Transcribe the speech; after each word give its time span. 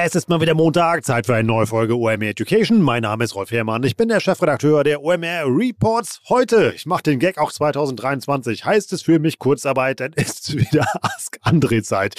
Es 0.00 0.14
ist 0.14 0.28
mal 0.28 0.40
wieder 0.40 0.54
Montag, 0.54 1.04
Zeit 1.04 1.26
für 1.26 1.34
eine 1.34 1.48
neue 1.48 1.66
Folge 1.66 1.98
OMR 1.98 2.22
Education. 2.22 2.80
Mein 2.80 3.02
Name 3.02 3.24
ist 3.24 3.34
Rolf 3.34 3.50
Herrmann, 3.50 3.82
ich 3.82 3.96
bin 3.96 4.08
der 4.08 4.20
Chefredakteur 4.20 4.84
der 4.84 5.02
OMR 5.02 5.46
Reports. 5.46 6.20
Heute, 6.28 6.72
ich 6.76 6.86
mache 6.86 7.02
den 7.02 7.18
Gag 7.18 7.36
auch 7.36 7.50
2023, 7.50 8.64
heißt 8.64 8.92
es 8.92 9.02
für 9.02 9.18
mich 9.18 9.40
Kurzarbeit, 9.40 9.98
dann 9.98 10.12
ist 10.16 10.50
es 10.50 10.56
wieder 10.56 10.86
Ask 11.02 11.38
Andre 11.42 11.82
Zeit. 11.82 12.14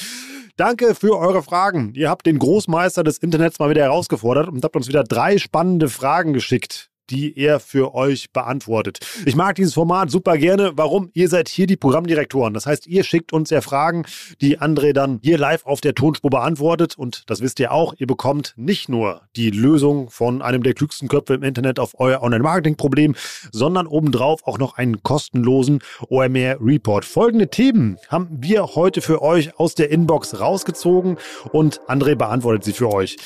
Danke 0.58 0.94
für 0.94 1.18
eure 1.18 1.42
Fragen. 1.42 1.94
Ihr 1.96 2.10
habt 2.10 2.26
den 2.26 2.38
Großmeister 2.38 3.06
des 3.06 3.18
Internets 3.20 3.60
mal 3.60 3.70
wieder 3.70 3.84
herausgefordert 3.84 4.50
und 4.50 4.62
habt 4.62 4.76
uns 4.76 4.90
wieder 4.90 5.06
drei 5.06 5.38
spannende 5.38 5.88
Fragen 5.88 6.34
geschickt 6.34 6.89
die 7.10 7.38
er 7.38 7.60
für 7.60 7.94
euch 7.96 8.32
beantwortet. 8.32 9.00
Ich 9.26 9.36
mag 9.36 9.56
dieses 9.56 9.74
Format 9.74 10.12
super 10.12 10.38
gerne. 10.38 10.72
Warum? 10.76 11.10
Ihr 11.14 11.30
seid 11.30 11.50
hier 11.50 11.68
die 11.68 11.78
Programmdirektoren. 11.78 12.54
Das 12.54 12.66
heißt, 12.66 12.88
ihr 12.88 13.04
schickt 13.04 13.34
uns 13.34 13.50
ja 13.50 13.62
Fragen, 13.62 14.06
die 14.42 14.60
André 14.60 14.94
dann 14.94 15.20
hier 15.24 15.38
live 15.38 15.66
auf 15.66 15.82
der 15.82 15.96
Tonspur 15.96 16.30
beantwortet. 16.30 16.98
Und 16.98 17.24
das 17.28 17.42
wisst 17.42 17.60
ihr 17.60 17.72
auch, 17.72 17.94
ihr 17.98 18.08
bekommt 18.08 18.54
nicht 18.56 18.90
nur 18.90 19.22
die 19.36 19.50
Lösung 19.50 20.10
von 20.10 20.42
einem 20.42 20.64
der 20.64 20.74
klügsten 20.74 21.08
Köpfe 21.08 21.34
im 21.34 21.44
Internet 21.44 21.80
auf 21.80 22.00
euer 22.00 22.22
Online-Marketing-Problem, 22.22 23.16
sondern 23.52 23.88
obendrauf 23.88 24.46
auch 24.46 24.58
noch 24.58 24.78
einen 24.78 25.04
kostenlosen 25.04 25.80
OMR-Report. 26.10 27.06
Folgende 27.06 27.50
Themen 27.50 27.98
haben 28.08 28.28
wir 28.32 28.76
heute 28.76 29.02
für 29.02 29.22
euch 29.22 29.58
aus 29.60 29.76
der 29.76 29.92
Inbox 29.92 30.40
rausgezogen 30.40 31.18
und 31.52 31.82
André 31.88 32.16
beantwortet 32.16 32.64
sie 32.64 32.74
für 32.74 32.92
euch. 32.92 33.18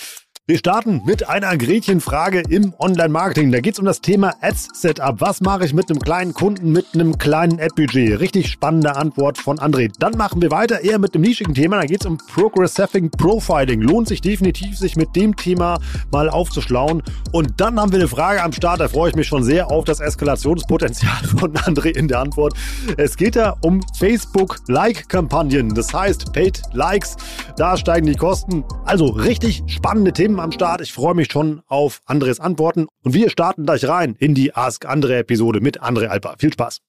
Wir 0.46 0.58
starten 0.58 1.02
mit 1.06 1.30
einer 1.30 1.56
Gretchenfrage 1.56 2.44
im 2.50 2.74
Online-Marketing. 2.78 3.54
Da 3.54 3.62
geht 3.62 3.76
es 3.76 3.80
um 3.80 3.86
das 3.86 4.02
Thema 4.02 4.34
Ads-Setup. 4.42 5.22
Was 5.22 5.40
mache 5.40 5.64
ich 5.64 5.74
mit 5.74 5.90
einem 5.90 6.02
kleinen 6.02 6.34
Kunden 6.34 6.74
mit 6.74 6.88
einem 6.94 7.18
kleinen 7.18 7.62
Ad-Budget? 7.62 8.20
Richtig 8.20 8.52
spannende 8.52 8.98
Antwort 8.98 9.38
von 9.38 9.58
André. 9.60 9.90
Dann 10.00 10.18
machen 10.18 10.42
wir 10.42 10.52
weiter 10.52 10.82
eher 10.82 11.00
mit 11.00 11.16
dem 11.16 11.22
nischigen 11.22 11.54
Thema. 11.54 11.78
Da 11.78 11.86
geht 11.86 12.02
es 12.02 12.06
um 12.06 12.18
Progressive 12.18 13.10
Profiling. 13.18 13.80
Lohnt 13.80 14.10
sich 14.10 14.20
definitiv, 14.20 14.78
sich 14.78 14.98
mit 14.98 15.16
dem 15.16 15.34
Thema 15.38 15.80
mal 16.12 16.30
aufzuschlauen. 16.30 17.02
Und 17.32 17.62
dann 17.62 17.80
haben 17.80 17.94
wir 17.94 18.00
eine 18.00 18.10
Frage 18.10 18.44
am 18.44 18.52
Start. 18.52 18.82
Da 18.82 18.90
freue 18.90 19.12
ich 19.12 19.16
mich 19.16 19.28
schon 19.28 19.46
sehr 19.46 19.72
auf 19.72 19.86
das 19.86 20.02
Eskalationspotenzial 20.02 21.24
von 21.38 21.54
André 21.54 21.96
in 21.96 22.10
der 22.10 22.20
Antwort. 22.20 22.54
Es 22.98 23.16
geht 23.16 23.38
da 23.38 23.56
um 23.62 23.80
Facebook-Like-Kampagnen. 23.98 25.74
Das 25.74 25.94
heißt, 25.94 26.34
Paid 26.34 26.64
Likes. 26.74 27.16
Da 27.56 27.78
steigen 27.78 28.08
die 28.08 28.18
Kosten. 28.18 28.66
Also 28.84 29.06
richtig 29.06 29.64
spannende 29.68 30.12
Themen 30.12 30.33
Themen 30.34 30.46
am 30.46 30.52
Start. 30.52 30.82
Ich 30.82 30.92
freue 30.92 31.14
mich 31.14 31.32
schon 31.32 31.62
auf 31.68 32.02
Andres 32.06 32.40
Antworten. 32.40 32.88
Und 33.04 33.14
wir 33.14 33.30
starten 33.30 33.66
gleich 33.66 33.88
rein 33.88 34.16
in 34.18 34.34
die 34.34 34.56
Ask 34.56 34.84
Andre 34.84 35.18
Episode 35.18 35.62
mit 35.62 35.82
Andre 35.82 36.10
Alper. 36.10 36.36
Viel 36.40 36.52
Spaß. 36.52 36.80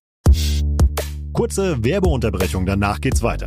Kurze 1.35 1.85
Werbeunterbrechung, 1.85 2.65
danach 2.65 3.03
geht's 3.03 3.23
weiter. 3.23 3.47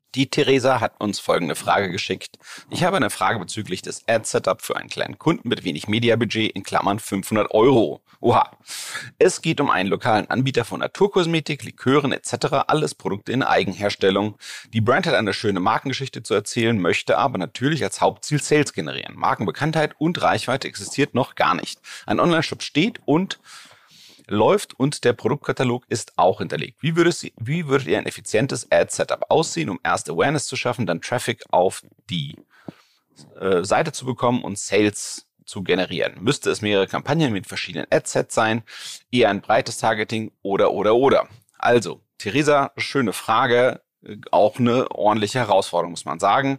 Die 0.13 0.29
Theresa 0.29 0.81
hat 0.81 0.99
uns 0.99 1.21
folgende 1.21 1.55
Frage 1.55 1.89
geschickt. 1.89 2.37
Ich 2.69 2.83
habe 2.83 2.97
eine 2.97 3.09
Frage 3.09 3.39
bezüglich 3.39 3.81
des 3.81 4.03
Ad-Setup 4.09 4.61
für 4.61 4.75
einen 4.75 4.89
kleinen 4.89 5.17
Kunden 5.17 5.47
mit 5.47 5.63
wenig 5.63 5.87
Mediabudget 5.87 6.51
in 6.51 6.63
Klammern 6.63 6.99
500 6.99 7.51
Euro. 7.51 8.01
Oha. 8.19 8.51
Es 9.19 9.41
geht 9.41 9.61
um 9.61 9.69
einen 9.69 9.87
lokalen 9.87 10.29
Anbieter 10.29 10.65
von 10.65 10.81
Naturkosmetik, 10.81 11.63
Likören 11.63 12.11
etc. 12.11 12.65
Alles 12.67 12.93
Produkte 12.93 13.31
in 13.31 13.41
Eigenherstellung. 13.41 14.37
Die 14.73 14.81
Brand 14.81 15.07
hat 15.07 15.13
eine 15.13 15.33
schöne 15.33 15.61
Markengeschichte 15.61 16.21
zu 16.23 16.33
erzählen, 16.33 16.77
möchte 16.77 17.17
aber 17.17 17.37
natürlich 17.37 17.81
als 17.83 18.01
Hauptziel 18.01 18.41
Sales 18.41 18.73
generieren. 18.73 19.15
Markenbekanntheit 19.15 19.95
und 19.97 20.21
Reichweite 20.21 20.67
existiert 20.67 21.15
noch 21.15 21.35
gar 21.35 21.55
nicht. 21.55 21.79
Ein 22.05 22.19
Online-Shop 22.19 22.63
steht 22.63 22.99
und 23.05 23.39
läuft 24.31 24.79
und 24.79 25.03
der 25.03 25.13
Produktkatalog 25.13 25.85
ist 25.89 26.13
auch 26.17 26.39
hinterlegt. 26.39 26.81
Wie, 26.81 26.95
würdet, 26.95 27.31
wie 27.37 27.67
würdet 27.67 27.87
ihr 27.87 27.97
ein 27.97 28.05
effizientes 28.05 28.71
Ad-Setup 28.71 29.25
aussehen, 29.29 29.69
um 29.69 29.79
erst 29.83 30.09
Awareness 30.09 30.47
zu 30.47 30.55
schaffen, 30.55 30.85
dann 30.85 31.01
Traffic 31.01 31.43
auf 31.51 31.83
die 32.09 32.37
äh, 33.39 33.63
Seite 33.63 33.91
zu 33.91 34.05
bekommen 34.05 34.43
und 34.43 34.57
Sales 34.57 35.27
zu 35.45 35.63
generieren? 35.63 36.15
Müsste 36.21 36.49
es 36.49 36.61
mehrere 36.61 36.87
Kampagnen 36.87 37.33
mit 37.33 37.45
verschiedenen 37.45 37.87
Ad-Sets 37.91 38.33
sein, 38.33 38.63
eher 39.11 39.29
ein 39.29 39.41
breites 39.41 39.77
Targeting 39.77 40.31
oder, 40.41 40.71
oder, 40.71 40.95
oder? 40.95 41.27
Also, 41.57 42.01
Theresa, 42.17 42.71
schöne 42.77 43.13
Frage, 43.13 43.81
äh, 44.03 44.17
auch 44.31 44.59
eine 44.59 44.89
ordentliche 44.91 45.39
Herausforderung, 45.39 45.91
muss 45.91 46.05
man 46.05 46.19
sagen. 46.19 46.57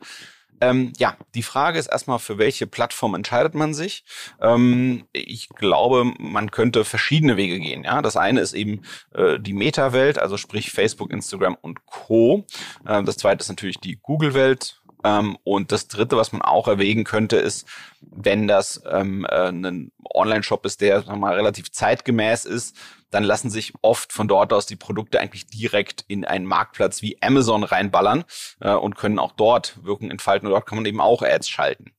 Ähm, 0.63 0.93
ja, 0.97 1.17
die 1.35 1.43
Frage 1.43 1.81
ist 1.81 1.89
erstmal, 1.89 2.21
für 2.21 2.39
welche 2.39 2.69
Plattform 2.69 3.17
entscheidet 3.17 3.55
man 3.55 3.75
sich? 3.75 4.05
Ähm, 4.41 5.09
ich 5.13 5.49
glaube, 5.49 6.05
man 6.21 6.53
könnte 6.53 6.85
verschiedene 6.85 7.37
Wege 7.37 7.59
gehen. 7.59 7.83
Ja, 7.83 8.01
das 8.01 8.17
eine 8.17 8.41
ist 8.41 8.53
eben 8.53 8.83
äh, 9.13 9.41
die 9.41 9.55
Meta-Welt, 9.55 10.21
also 10.21 10.37
sprich 10.37 10.71
Facebook, 10.71 11.11
Instagram 11.11 11.57
und 11.61 11.85
Co. 11.87 12.47
Äh, 12.87 13.03
das 13.03 13.17
zweite 13.17 13.43
ist 13.43 13.49
natürlich 13.49 13.81
die 13.81 13.99
Google-Welt. 14.01 14.81
Ähm, 15.05 15.37
und 15.45 15.73
das 15.73 15.89
dritte, 15.89 16.17
was 16.17 16.33
man 16.33 16.43
auch 16.43 16.69
erwägen 16.69 17.05
könnte, 17.05 17.37
ist, 17.37 17.67
wenn 18.01 18.47
das 18.47 18.83
ähm, 18.91 19.27
äh, 19.29 19.49
ein 19.49 19.93
Online-Shop 20.15 20.65
ist, 20.67 20.81
der 20.81 21.01
sagen 21.01 21.13
wir 21.13 21.29
mal, 21.29 21.35
relativ 21.35 21.73
zeitgemäß 21.73 22.45
ist, 22.45 22.77
dann 23.11 23.25
lassen 23.25 23.51
sich 23.51 23.75
oft 23.83 24.13
von 24.13 24.27
dort 24.27 24.53
aus 24.53 24.67
die 24.67 24.77
Produkte 24.77 25.21
eigentlich 25.21 25.47
direkt 25.47 26.05
in 26.09 26.25
einen 26.25 26.47
Marktplatz 26.47 27.03
wie 27.03 27.21
Amazon 27.21 27.63
reinballern 27.63 28.25
äh, 28.61 28.73
und 28.73 28.97
können 28.97 29.19
auch 29.19 29.33
dort 29.33 29.85
Wirkung 29.85 30.11
entfalten. 30.11 30.47
Und 30.47 30.53
dort 30.53 30.67
kann 30.67 30.77
man 30.77 30.87
eben 30.87 31.01
auch 31.01 31.23
Ads 31.23 31.49
schalten. 31.49 31.93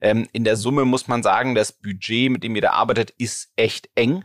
Ähm, 0.00 0.28
in 0.32 0.44
der 0.44 0.56
Summe 0.56 0.84
muss 0.84 1.08
man 1.08 1.22
sagen, 1.22 1.54
das 1.54 1.72
Budget, 1.72 2.30
mit 2.30 2.44
dem 2.44 2.54
ihr 2.54 2.62
da 2.62 2.70
arbeitet, 2.70 3.10
ist 3.18 3.52
echt 3.56 3.90
eng. 3.96 4.24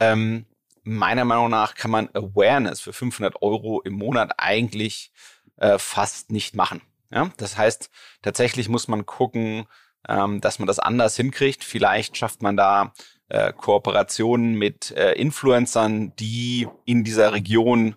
Ähm, 0.00 0.46
meiner 0.82 1.24
Meinung 1.24 1.50
nach 1.50 1.74
kann 1.74 1.90
man 1.90 2.08
Awareness 2.14 2.80
für 2.80 2.92
500 2.92 3.40
Euro 3.42 3.80
im 3.80 3.94
Monat 3.94 4.34
eigentlich 4.38 5.12
äh, 5.56 5.78
fast 5.78 6.30
nicht 6.30 6.54
machen. 6.54 6.82
Ja? 7.10 7.30
Das 7.36 7.56
heißt, 7.56 7.90
tatsächlich 8.22 8.68
muss 8.68 8.88
man 8.88 9.06
gucken, 9.06 9.66
ähm, 10.08 10.40
dass 10.40 10.58
man 10.58 10.66
das 10.66 10.78
anders 10.78 11.16
hinkriegt. 11.16 11.64
Vielleicht 11.64 12.16
schafft 12.16 12.42
man 12.42 12.56
da 12.56 12.92
äh, 13.28 13.52
Kooperationen 13.52 14.54
mit 14.54 14.92
äh, 14.92 15.12
Influencern, 15.12 16.14
die 16.16 16.68
in 16.84 17.04
dieser 17.04 17.32
Region 17.32 17.96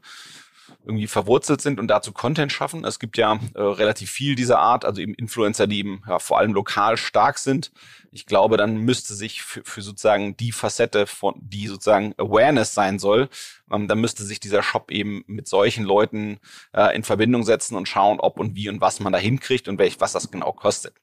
irgendwie 0.90 1.08
verwurzelt 1.08 1.62
sind 1.62 1.80
und 1.80 1.88
dazu 1.88 2.12
Content 2.12 2.52
schaffen. 2.52 2.84
Es 2.84 3.00
gibt 3.00 3.18
ja 3.18 3.40
äh, 3.54 3.62
relativ 3.62 4.10
viel 4.10 4.34
dieser 4.34 4.58
Art, 4.58 4.86
also 4.86 5.02
eben 5.02 5.14
Influencer, 5.14 5.68
die 5.68 5.80
eben 5.80 6.02
ja, 6.08 6.18
vor 6.18 6.40
allem 6.40 6.54
lokal 6.54 6.98
stark 6.98 7.38
sind. 7.38 7.72
Ich 8.12 8.26
glaube, 8.26 8.58
dann 8.58 8.78
müsste 8.78 9.14
sich 9.14 9.44
für, 9.44 9.62
für 9.64 9.84
sozusagen 9.84 10.36
die 10.36 10.52
Facette 10.52 11.06
von, 11.06 11.36
die 11.38 11.68
sozusagen 11.68 12.16
Awareness 12.18 12.74
sein 12.74 12.98
soll, 12.98 13.30
ähm, 13.72 13.88
dann 13.88 14.02
müsste 14.02 14.24
sich 14.24 14.40
dieser 14.40 14.64
Shop 14.64 14.90
eben 14.90 15.24
mit 15.28 15.48
solchen 15.48 15.86
Leuten 15.86 16.40
äh, 16.74 16.96
in 16.96 17.04
Verbindung 17.04 17.44
setzen 17.44 17.76
und 17.76 17.88
schauen, 17.88 18.20
ob 18.20 18.40
und 18.40 18.56
wie 18.56 18.68
und 18.68 18.82
was 18.82 19.00
man 19.00 19.14
da 19.14 19.20
hinkriegt 19.20 19.68
und 19.68 19.78
welch, 19.78 20.02
was 20.02 20.14
das 20.14 20.32
genau 20.32 20.52
kostet. 20.52 20.96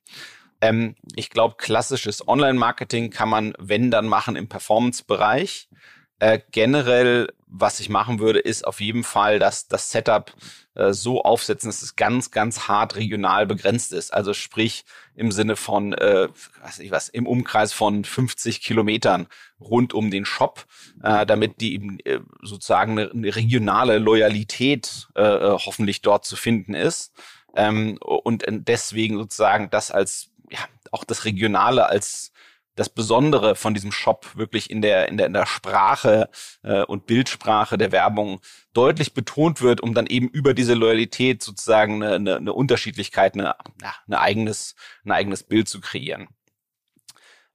Ähm, 0.61 0.97
ich 1.15 1.31
glaube, 1.31 1.55
klassisches 1.59 2.27
Online-Marketing 2.27 3.11
kann 3.11 3.29
man, 3.29 3.55
wenn 3.59 3.91
dann 3.91 4.09
machen, 4.09 4.37
im 4.37 4.49
Performance-Bereich. 4.49 5.69
Äh, 6.18 6.40
generell, 6.50 7.28
was 7.46 7.78
ich 7.78 7.90
machen 7.90 8.20
würde, 8.20 8.38
ist 8.38 8.66
auf 8.66 8.80
jeden 8.80 9.04
Fall 9.04 9.38
das, 9.38 9.68
das 9.68 9.90
Setup 9.90 10.32
äh, 10.74 10.92
so 10.92 11.22
aufsetzen, 11.22 11.68
dass 11.68 11.82
es 11.82 11.94
ganz, 11.94 12.30
ganz 12.30 12.68
hart 12.68 12.96
regional 12.96 13.46
begrenzt 13.46 13.92
ist. 13.92 14.14
Also 14.14 14.32
sprich 14.32 14.84
im 15.14 15.30
Sinne 15.30 15.56
von, 15.56 15.92
äh, 15.92 16.28
weiß 16.62 16.78
ich 16.78 16.90
was, 16.90 17.10
im 17.10 17.26
Umkreis 17.26 17.74
von 17.74 18.04
50 18.04 18.62
Kilometern 18.62 19.26
rund 19.60 19.92
um 19.92 20.10
den 20.10 20.24
Shop, 20.24 20.66
äh, 21.02 21.26
damit 21.26 21.60
die 21.60 21.74
eben 21.74 21.98
äh, 22.00 22.20
sozusagen 22.42 22.92
eine, 22.92 23.10
eine 23.10 23.36
regionale 23.36 23.98
Loyalität 23.98 25.08
äh, 25.16 25.22
äh 25.22 25.58
hoffentlich 25.58 26.00
dort 26.00 26.24
zu 26.24 26.36
finden 26.36 26.74
ist. 26.74 27.12
Ähm, 27.54 27.98
und 28.00 28.44
deswegen 28.48 29.16
sozusagen 29.18 29.70
das 29.70 29.90
als, 29.90 30.30
ja, 30.50 30.60
auch 30.92 31.04
das 31.04 31.24
Regionale 31.24 31.86
als 31.86 32.32
das 32.76 32.90
Besondere 32.90 33.56
von 33.56 33.75
diesem 33.75 33.90
Shop 33.90 34.37
wirklich 34.37 34.70
in 34.70 34.82
der, 34.82 35.08
in 35.08 35.17
der, 35.17 35.26
in 35.26 35.32
der 35.32 35.46
Sprache 35.46 36.28
äh, 36.62 36.82
und 36.84 37.06
Bildsprache 37.06 37.78
der 37.78 37.90
Werbung 37.90 38.40
deutlich 38.73 39.14
betont 39.14 39.62
wird, 39.62 39.81
um 39.81 39.94
dann 39.94 40.06
eben 40.06 40.28
über 40.28 40.55
diese 40.55 40.75
Loyalität 40.75 41.43
sozusagen 41.43 42.02
eine, 42.02 42.14
eine, 42.14 42.37
eine 42.37 42.52
Unterschiedlichkeit, 42.52 43.34
eine, 43.34 43.56
ja, 43.82 43.94
eine 44.06 44.20
eigenes, 44.20 44.76
ein 45.05 45.12
eigenes 45.12 45.43
Bild 45.43 45.69
zu 45.69 45.81
kreieren. 45.81 46.28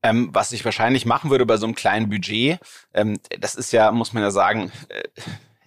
Ähm, 0.03 0.29
was 0.33 0.51
ich 0.51 0.65
wahrscheinlich 0.65 1.06
machen 1.06 1.29
würde 1.29 1.45
bei 1.45 1.57
so 1.57 1.68
einem 1.68 1.75
kleinen 1.75 2.09
Budget, 2.09 2.59
ähm, 2.94 3.19
das 3.39 3.53
ist 3.53 3.71
ja, 3.71 3.91
muss 3.91 4.13
man 4.13 4.23
ja 4.23 4.31
sagen, 4.31 4.71
äh, 4.89 5.03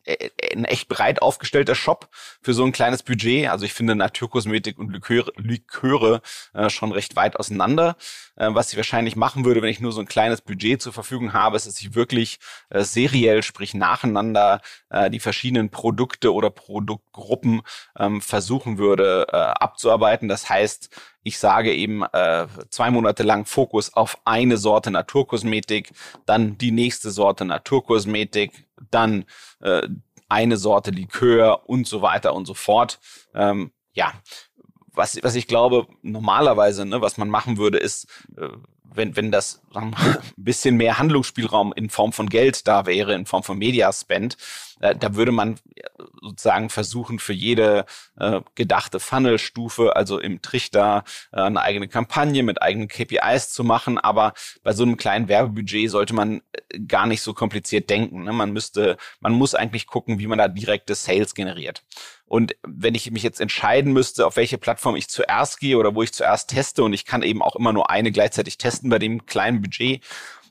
ein 0.06 0.64
echt 0.64 0.88
breit 0.88 1.22
aufgestellter 1.22 1.74
Shop 1.74 2.08
für 2.42 2.52
so 2.54 2.64
ein 2.64 2.72
kleines 2.72 3.02
Budget. 3.02 3.48
Also 3.48 3.64
ich 3.64 3.72
finde 3.72 3.94
Naturkosmetik 3.94 4.78
und 4.78 4.92
Liköre, 4.92 5.32
Liköre 5.36 6.20
äh, 6.52 6.68
schon 6.70 6.92
recht 6.92 7.16
weit 7.16 7.36
auseinander. 7.36 7.96
Äh, 8.36 8.48
was 8.52 8.70
ich 8.70 8.76
wahrscheinlich 8.76 9.16
machen 9.16 9.44
würde, 9.44 9.62
wenn 9.62 9.70
ich 9.70 9.80
nur 9.80 9.92
so 9.92 10.00
ein 10.00 10.08
kleines 10.08 10.40
Budget 10.40 10.82
zur 10.82 10.92
Verfügung 10.92 11.32
habe, 11.32 11.56
ist, 11.56 11.66
dass 11.66 11.80
ich 11.80 11.94
wirklich 11.94 12.38
äh, 12.70 12.82
seriell, 12.82 13.42
sprich 13.42 13.74
nacheinander, 13.74 14.60
äh, 14.90 15.10
die 15.10 15.20
verschiedenen 15.20 15.70
Produkte 15.70 16.32
oder 16.32 16.50
Produktgruppen 16.50 17.62
ähm, 17.98 18.20
versuchen 18.20 18.78
würde 18.78 19.26
äh, 19.32 19.36
abzuarbeiten. 19.36 20.28
Das 20.28 20.48
heißt, 20.48 20.90
ich 21.22 21.38
sage 21.38 21.74
eben 21.74 22.02
äh, 22.12 22.46
zwei 22.68 22.90
Monate 22.90 23.22
lang 23.22 23.46
Fokus 23.46 23.94
auf 23.94 24.18
eine 24.26 24.58
Sorte 24.58 24.90
Naturkosmetik, 24.90 25.92
dann 26.26 26.58
die 26.58 26.70
nächste 26.70 27.10
Sorte 27.10 27.46
Naturkosmetik, 27.46 28.66
dann 28.90 29.24
äh, 29.60 29.88
eine 30.28 30.56
Sorte 30.56 30.90
Likör 30.90 31.68
und 31.68 31.86
so 31.86 32.02
weiter 32.02 32.34
und 32.34 32.46
so 32.46 32.54
fort. 32.54 32.98
Ähm, 33.34 33.72
ja, 33.92 34.12
was, 34.92 35.18
was 35.22 35.34
ich 35.34 35.46
glaube, 35.46 35.86
normalerweise, 36.02 36.84
ne, 36.86 37.00
was 37.00 37.18
man 37.18 37.28
machen 37.28 37.56
würde, 37.56 37.78
ist, 37.78 38.06
äh, 38.36 38.48
wenn, 38.82 39.16
wenn 39.16 39.32
das 39.32 39.60
sagen 39.72 39.90
wir, 39.90 40.20
ein 40.20 40.44
bisschen 40.44 40.76
mehr 40.76 40.98
Handlungsspielraum 40.98 41.72
in 41.74 41.90
Form 41.90 42.12
von 42.12 42.28
Geld 42.28 42.66
da 42.66 42.86
wäre, 42.86 43.14
in 43.14 43.26
Form 43.26 43.42
von 43.42 43.58
Mediaspend, 43.58 44.36
da 44.92 45.14
würde 45.14 45.32
man 45.32 45.56
sozusagen 46.20 46.70
versuchen, 46.70 47.18
für 47.18 47.32
jede 47.32 47.86
äh, 48.18 48.40
gedachte 48.54 49.00
Funnelstufe, 49.00 49.96
also 49.96 50.18
im 50.18 50.42
Trichter, 50.42 51.04
äh, 51.32 51.40
eine 51.40 51.62
eigene 51.62 51.88
Kampagne 51.88 52.42
mit 52.42 52.60
eigenen 52.60 52.88
KPIs 52.88 53.52
zu 53.52 53.64
machen. 53.64 53.98
Aber 53.98 54.34
bei 54.62 54.72
so 54.72 54.82
einem 54.82 54.96
kleinen 54.96 55.28
Werbebudget 55.28 55.90
sollte 55.90 56.14
man 56.14 56.42
äh, 56.52 56.80
gar 56.80 57.06
nicht 57.06 57.22
so 57.22 57.34
kompliziert 57.34 57.88
denken. 57.88 58.24
Ne? 58.24 58.32
Man 58.32 58.52
müsste, 58.52 58.96
man 59.20 59.32
muss 59.32 59.54
eigentlich 59.54 59.86
gucken, 59.86 60.18
wie 60.18 60.26
man 60.26 60.38
da 60.38 60.48
direkte 60.48 60.94
Sales 60.94 61.34
generiert. 61.34 61.82
Und 62.26 62.56
wenn 62.66 62.94
ich 62.94 63.10
mich 63.10 63.22
jetzt 63.22 63.40
entscheiden 63.40 63.92
müsste, 63.92 64.26
auf 64.26 64.36
welche 64.36 64.58
Plattform 64.58 64.96
ich 64.96 65.08
zuerst 65.08 65.60
gehe 65.60 65.76
oder 65.76 65.94
wo 65.94 66.02
ich 66.02 66.12
zuerst 66.12 66.50
teste, 66.50 66.82
und 66.82 66.92
ich 66.92 67.04
kann 67.04 67.22
eben 67.22 67.42
auch 67.42 67.54
immer 67.54 67.72
nur 67.72 67.90
eine 67.90 68.12
gleichzeitig 68.12 68.58
testen 68.58 68.90
bei 68.90 68.98
dem 68.98 69.26
kleinen 69.26 69.60
Budget, 69.60 70.02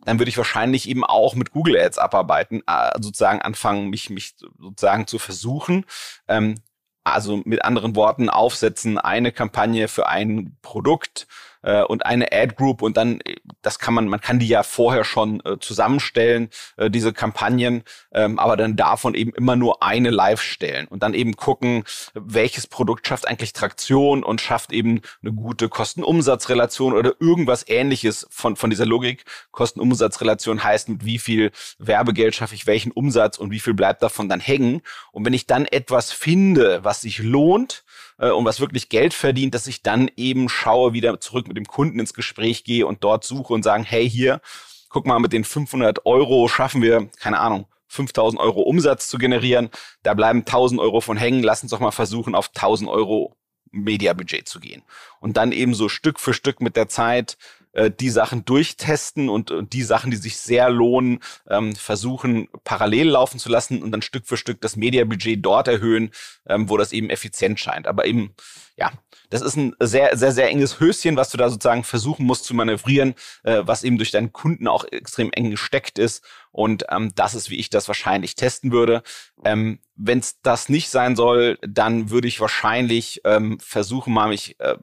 dann 0.05 0.19
würde 0.19 0.29
ich 0.29 0.37
wahrscheinlich 0.37 0.89
eben 0.89 1.03
auch 1.03 1.35
mit 1.35 1.51
Google 1.51 1.77
Ads 1.77 1.97
abarbeiten, 1.97 2.61
äh, 2.67 2.91
sozusagen 2.99 3.41
anfangen, 3.41 3.89
mich, 3.89 4.09
mich 4.09 4.35
sozusagen 4.59 5.07
zu 5.07 5.19
versuchen. 5.19 5.85
Ähm, 6.27 6.55
also 7.03 7.41
mit 7.43 7.65
anderen 7.65 7.95
Worten 7.95 8.29
aufsetzen, 8.29 8.97
eine 8.97 9.31
Kampagne 9.31 9.87
für 9.87 10.07
ein 10.07 10.57
Produkt 10.61 11.27
äh, 11.63 11.81
und 11.83 12.05
eine 12.05 12.31
Ad 12.31 12.55
Group 12.55 12.81
und 12.81 12.97
dann, 12.97 13.19
das 13.61 13.79
kann 13.79 13.93
man, 13.93 14.07
man 14.07 14.21
kann 14.21 14.39
die 14.39 14.47
ja 14.47 14.63
vorher 14.63 15.03
schon 15.03 15.41
äh, 15.45 15.57
zusammenstellen, 15.59 16.49
äh, 16.77 16.89
diese 16.89 17.13
Kampagnen, 17.13 17.83
ähm, 18.11 18.37
aber 18.37 18.57
dann 18.57 18.75
davon 18.75 19.15
eben 19.15 19.31
immer 19.31 19.55
nur 19.55 19.81
eine 19.81 20.11
live 20.11 20.41
stellen 20.41 20.87
und 20.87 21.03
dann 21.03 21.13
eben 21.13 21.35
gucken, 21.35 21.83
welches 22.13 22.67
Produkt 22.67 23.07
schafft 23.07 23.27
eigentlich 23.27 23.53
Traktion 23.53 24.23
und 24.23 24.41
schafft 24.41 24.71
eben 24.71 25.01
eine 25.21 25.33
gute 25.33 25.69
Kosten-Umsatz-Relation 25.69 26.93
oder 26.93 27.13
irgendwas 27.19 27.67
ähnliches 27.67 28.27
von, 28.29 28.55
von 28.55 28.69
dieser 28.69 28.85
Logik. 28.85 29.25
Kosten-Umsatz-Relation 29.51 30.63
heißt, 30.63 30.89
mit 30.89 31.05
wie 31.05 31.19
viel 31.19 31.51
Werbegeld 31.79 32.35
schaffe 32.35 32.55
ich 32.55 32.67
welchen 32.67 32.91
Umsatz 32.91 33.37
und 33.37 33.51
wie 33.51 33.59
viel 33.59 33.73
bleibt 33.73 34.03
davon 34.03 34.29
dann 34.29 34.39
hängen. 34.39 34.81
Und 35.11 35.25
wenn 35.25 35.33
ich 35.33 35.47
dann 35.47 35.65
etwas 35.65 36.11
finde, 36.11 36.83
was 36.83 37.01
sich 37.01 37.19
lohnt, 37.19 37.83
äh, 38.17 38.29
und 38.29 38.45
was 38.45 38.59
wirklich 38.59 38.89
Geld 38.89 39.13
verdient, 39.13 39.53
dass 39.53 39.67
ich 39.67 39.81
dann 39.81 40.09
eben 40.15 40.49
schaue, 40.49 40.93
wieder 40.93 41.19
zurück 41.19 41.47
mit 41.47 41.57
dem 41.57 41.65
Kunden 41.65 41.99
ins 41.99 42.13
Gespräch 42.13 42.63
gehe 42.63 42.85
und 42.85 43.03
dort 43.03 43.23
suche 43.23 43.53
und 43.53 43.63
sagen, 43.63 43.83
hey, 43.83 44.09
hier, 44.09 44.41
guck 44.89 45.05
mal, 45.05 45.19
mit 45.19 45.33
den 45.33 45.43
500 45.43 46.05
Euro 46.05 46.47
schaffen 46.47 46.81
wir, 46.81 47.09
keine 47.19 47.39
Ahnung, 47.39 47.67
5000 47.87 48.41
Euro 48.41 48.61
Umsatz 48.61 49.07
zu 49.07 49.17
generieren. 49.17 49.69
Da 50.01 50.13
bleiben 50.13 50.39
1000 50.39 50.81
Euro 50.81 50.99
von 50.99 51.17
hängen. 51.17 51.43
Lass 51.43 51.61
uns 51.61 51.71
doch 51.71 51.79
mal 51.79 51.91
versuchen, 51.91 52.35
auf 52.35 52.49
1000 52.49 52.89
Euro 52.89 53.35
Mediabudget 53.71 54.47
zu 54.47 54.59
gehen. 54.59 54.83
Und 55.19 55.37
dann 55.37 55.51
eben 55.51 55.73
so 55.73 55.89
Stück 55.89 56.19
für 56.19 56.33
Stück 56.33 56.61
mit 56.61 56.75
der 56.75 56.87
Zeit 56.89 57.37
äh, 57.73 57.91
die 57.91 58.09
Sachen 58.09 58.45
durchtesten 58.45 59.29
und, 59.29 59.51
und 59.51 59.73
die 59.73 59.83
Sachen, 59.83 60.11
die 60.11 60.17
sich 60.17 60.37
sehr 60.37 60.69
lohnen, 60.69 61.19
ähm, 61.49 61.75
versuchen 61.75 62.47
parallel 62.63 63.09
laufen 63.09 63.39
zu 63.39 63.49
lassen 63.49 63.83
und 63.83 63.91
dann 63.91 64.01
Stück 64.01 64.25
für 64.25 64.37
Stück 64.37 64.61
das 64.61 64.75
Mediabudget 64.75 65.43
dort 65.43 65.67
erhöhen, 65.67 66.11
ähm, 66.47 66.69
wo 66.69 66.77
das 66.77 66.93
eben 66.93 67.09
effizient 67.09 67.59
scheint. 67.59 67.87
Aber 67.87 68.05
eben, 68.05 68.33
ja, 68.77 68.91
das 69.33 69.41
ist 69.41 69.55
ein 69.55 69.75
sehr, 69.79 70.15
sehr, 70.15 70.31
sehr 70.31 70.47
enges 70.49 70.79
Höschen, 70.79 71.17
was 71.17 71.31
du 71.31 71.37
da 71.37 71.49
sozusagen 71.49 71.83
versuchen 71.83 72.23
musst 72.25 72.45
zu 72.45 72.53
manövrieren, 72.53 73.15
äh, 73.41 73.61
was 73.65 73.83
eben 73.83 73.97
durch 73.97 74.11
deinen 74.11 74.31
Kunden 74.31 74.67
auch 74.67 74.85
extrem 74.85 75.31
eng 75.33 75.49
gesteckt 75.49 75.97
ist. 75.97 76.23
Und 76.51 76.85
ähm, 76.91 77.11
das 77.15 77.33
ist, 77.33 77.49
wie 77.49 77.57
ich 77.57 77.71
das 77.71 77.87
wahrscheinlich 77.87 78.35
testen 78.35 78.71
würde. 78.71 79.01
Ähm, 79.43 79.79
Wenn 79.95 80.19
es 80.19 80.39
das 80.43 80.69
nicht 80.69 80.89
sein 80.89 81.15
soll, 81.15 81.57
dann 81.67 82.11
würde 82.11 82.27
ich 82.27 82.39
wahrscheinlich 82.41 83.21
ähm, 83.25 83.59
versuchen, 83.59 84.13
mal 84.13 84.29
mich 84.29 84.59
äh, 84.59 84.75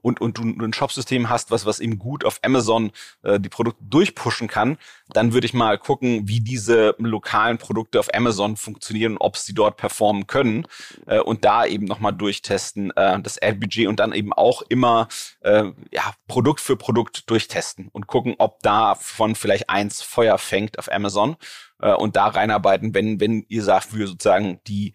und, 0.00 0.22
und 0.22 0.38
du 0.38 0.42
ein 0.42 0.72
Shopsystem 0.72 1.28
hast, 1.28 1.50
was, 1.50 1.66
was 1.66 1.80
eben 1.80 1.98
gut 1.98 2.24
auf 2.24 2.40
Amazon 2.42 2.92
äh, 3.22 3.38
die 3.38 3.50
Produkte 3.50 3.84
durchpushen 3.84 4.48
kann, 4.48 4.78
dann 5.10 5.34
würde 5.34 5.46
ich 5.46 5.52
mal 5.52 5.76
gucken, 5.76 6.28
wie 6.28 6.40
diese 6.40 6.94
lokalen 6.98 7.58
Produkte 7.58 8.00
auf 8.00 8.14
Amazon 8.14 8.56
funktionieren 8.56 9.18
ob 9.18 9.36
sie 9.36 9.52
dort 9.52 9.76
performen 9.76 10.26
können 10.26 10.66
äh, 11.06 11.18
und 11.18 11.44
da 11.44 11.66
eben 11.66 11.84
nochmal 11.84 12.14
durchtesten, 12.14 12.90
äh, 12.96 13.20
das 13.20 13.40
Ad-Budget 13.42 13.86
und 13.88 13.97
dann 13.98 14.12
eben 14.12 14.32
auch 14.32 14.62
immer 14.62 15.08
äh, 15.40 15.64
ja, 15.92 16.12
Produkt 16.26 16.60
für 16.60 16.76
Produkt 16.76 17.28
durchtesten 17.30 17.88
und 17.92 18.06
gucken, 18.06 18.34
ob 18.38 18.60
davon 18.60 19.34
vielleicht 19.34 19.68
eins 19.68 20.02
Feuer 20.02 20.38
fängt 20.38 20.78
auf 20.78 20.90
Amazon 20.90 21.36
äh, 21.80 21.92
und 21.92 22.16
da 22.16 22.28
reinarbeiten, 22.28 22.94
wenn, 22.94 23.20
wenn 23.20 23.44
ihr 23.48 23.62
sagt, 23.62 23.96
wir 23.96 24.06
sozusagen 24.06 24.60
die 24.66 24.94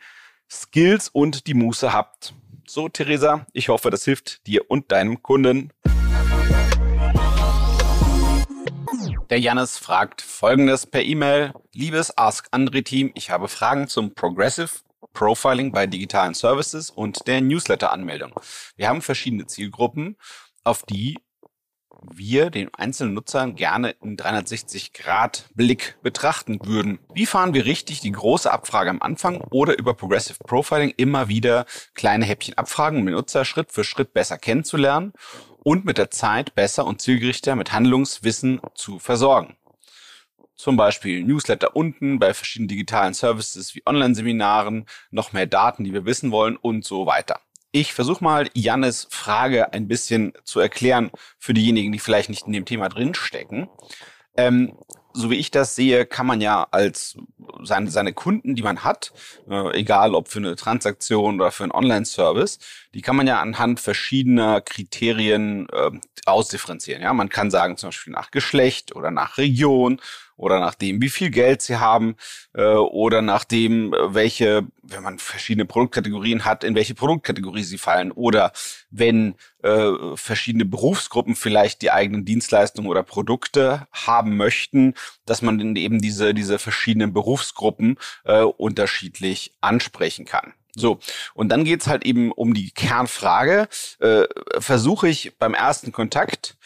Skills 0.49 1.09
und 1.09 1.47
die 1.47 1.53
Muße 1.53 1.93
habt. 1.93 2.33
So, 2.67 2.89
Theresa, 2.89 3.45
ich 3.53 3.69
hoffe, 3.69 3.89
das 3.89 4.05
hilft 4.05 4.47
dir 4.47 4.69
und 4.69 4.91
deinem 4.91 5.21
Kunden. 5.21 5.71
Der 9.29 9.39
Jannis 9.39 9.77
fragt 9.77 10.21
folgendes 10.21 10.85
per 10.85 11.01
E-Mail. 11.01 11.53
Liebes 11.73 12.17
Ask 12.17 12.47
Andre 12.51 12.83
Team, 12.83 13.11
ich 13.15 13.31
habe 13.31 13.47
Fragen 13.47 13.87
zum 13.87 14.13
Progressive 14.13 14.69
Profiling 15.13 15.71
bei 15.71 15.87
digitalen 15.87 16.33
Services 16.33 16.89
und 16.89 17.27
der 17.27 17.41
Newsletter-Anmeldung. 17.41 18.33
Wir 18.75 18.89
haben 18.89 19.01
verschiedene 19.01 19.47
Zielgruppen, 19.47 20.17
auf 20.63 20.83
die 20.83 21.17
wir 22.11 22.49
den 22.49 22.73
einzelnen 22.73 23.13
Nutzern 23.13 23.55
gerne 23.55 23.91
in 24.01 24.17
360-Grad-Blick 24.17 25.97
betrachten 26.01 26.59
würden. 26.65 26.99
Wie 27.13 27.25
fahren 27.25 27.53
wir 27.53 27.65
richtig 27.65 28.01
die 28.01 28.11
große 28.11 28.51
Abfrage 28.51 28.89
am 28.89 29.01
Anfang 29.01 29.41
oder 29.51 29.77
über 29.77 29.93
Progressive 29.93 30.37
Profiling 30.43 30.93
immer 30.97 31.27
wieder 31.27 31.65
kleine 31.93 32.25
Häppchen 32.25 32.57
abfragen, 32.57 32.99
um 32.99 33.05
den 33.05 33.15
Nutzer 33.15 33.45
Schritt 33.45 33.71
für 33.71 33.83
Schritt 33.83 34.13
besser 34.13 34.37
kennenzulernen 34.37 35.13
und 35.63 35.85
mit 35.85 35.97
der 35.97 36.11
Zeit 36.11 36.55
besser 36.55 36.85
und 36.85 37.01
zielgerichter 37.01 37.55
mit 37.55 37.71
Handlungswissen 37.71 38.59
zu 38.75 38.99
versorgen? 38.99 39.55
Zum 40.55 40.77
Beispiel 40.77 41.23
Newsletter 41.23 41.75
unten 41.75 42.19
bei 42.19 42.33
verschiedenen 42.33 42.67
digitalen 42.67 43.13
Services 43.13 43.73
wie 43.75 43.83
Online-Seminaren, 43.85 44.85
noch 45.11 45.33
mehr 45.33 45.47
Daten, 45.47 45.83
die 45.83 45.93
wir 45.93 46.05
wissen 46.05 46.31
wollen 46.31 46.57
und 46.57 46.85
so 46.85 47.05
weiter. 47.05 47.41
Ich 47.71 47.93
versuche 47.93 48.23
mal 48.23 48.49
Jannes 48.53 49.07
Frage 49.09 49.73
ein 49.73 49.87
bisschen 49.87 50.33
zu 50.43 50.59
erklären 50.59 51.09
für 51.39 51.55
diejenigen, 51.55 51.91
die 51.91 51.99
vielleicht 51.99 52.29
nicht 52.29 52.45
in 52.45 52.53
dem 52.53 52.65
Thema 52.65 52.87
drinstecken. 52.87 53.67
Ähm, 54.37 54.77
so 55.13 55.29
wie 55.29 55.35
ich 55.35 55.51
das 55.51 55.75
sehe, 55.75 56.05
kann 56.05 56.25
man 56.25 56.41
ja 56.41 56.67
als 56.71 57.15
seine, 57.63 57.91
seine 57.91 58.13
Kunden, 58.13 58.55
die 58.55 58.63
man 58.63 58.83
hat, 58.83 59.13
äh, 59.49 59.79
egal 59.79 60.15
ob 60.15 60.27
für 60.27 60.39
eine 60.39 60.55
Transaktion 60.55 61.39
oder 61.39 61.51
für 61.51 61.63
einen 61.63 61.71
Online-Service, 61.71 62.59
die 62.93 63.01
kann 63.01 63.15
man 63.15 63.27
ja 63.27 63.39
anhand 63.39 63.79
verschiedener 63.79 64.61
Kriterien 64.61 65.67
äh, 65.69 65.91
ausdifferenzieren. 66.25 67.01
Ja, 67.01 67.13
man 67.13 67.29
kann 67.29 67.51
sagen 67.51 67.77
zum 67.77 67.89
Beispiel 67.89 68.13
nach 68.13 68.31
Geschlecht 68.31 68.95
oder 68.95 69.11
nach 69.11 69.37
Region 69.37 69.99
oder 70.35 70.59
nach 70.59 70.75
dem, 70.75 71.01
wie 71.01 71.09
viel 71.09 71.29
Geld 71.29 71.61
sie 71.61 71.77
haben 71.77 72.15
äh, 72.53 72.63
oder 72.63 73.21
nach 73.21 73.43
dem, 73.43 73.93
welche, 74.07 74.67
wenn 74.81 75.03
man 75.03 75.19
verschiedene 75.19 75.65
Produktkategorien 75.65 76.45
hat, 76.45 76.63
in 76.63 76.75
welche 76.75 76.95
Produktkategorie 76.95 77.63
sie 77.63 77.77
fallen 77.77 78.11
oder 78.11 78.51
wenn 78.89 79.35
äh, 79.61 79.91
verschiedene 80.15 80.65
Berufsgruppen 80.65 81.35
vielleicht 81.35 81.81
die 81.81 81.91
eigenen 81.91 82.25
Dienstleistungen 82.25 82.89
oder 82.89 83.03
Produkte 83.03 83.87
haben 83.91 84.35
möchten, 84.35 84.95
dass 85.25 85.41
man 85.41 85.75
eben 85.75 85.99
diese, 85.99 86.33
diese 86.33 86.59
verschiedenen 86.59 87.13
Berufsgruppen 87.13 87.97
äh, 88.25 88.41
unterschiedlich 88.41 89.53
ansprechen 89.61 90.25
kann. 90.25 90.53
So, 90.75 90.99
und 91.35 91.49
dann 91.49 91.65
geht's 91.65 91.87
halt 91.87 92.03
eben 92.03 92.31
um 92.31 92.53
die 92.53 92.71
Kernfrage, 92.71 93.67
äh, 93.99 94.23
versuche 94.57 95.07
ich 95.07 95.37
beim 95.37 95.53
ersten 95.53 95.91
Kontakt 95.91 96.57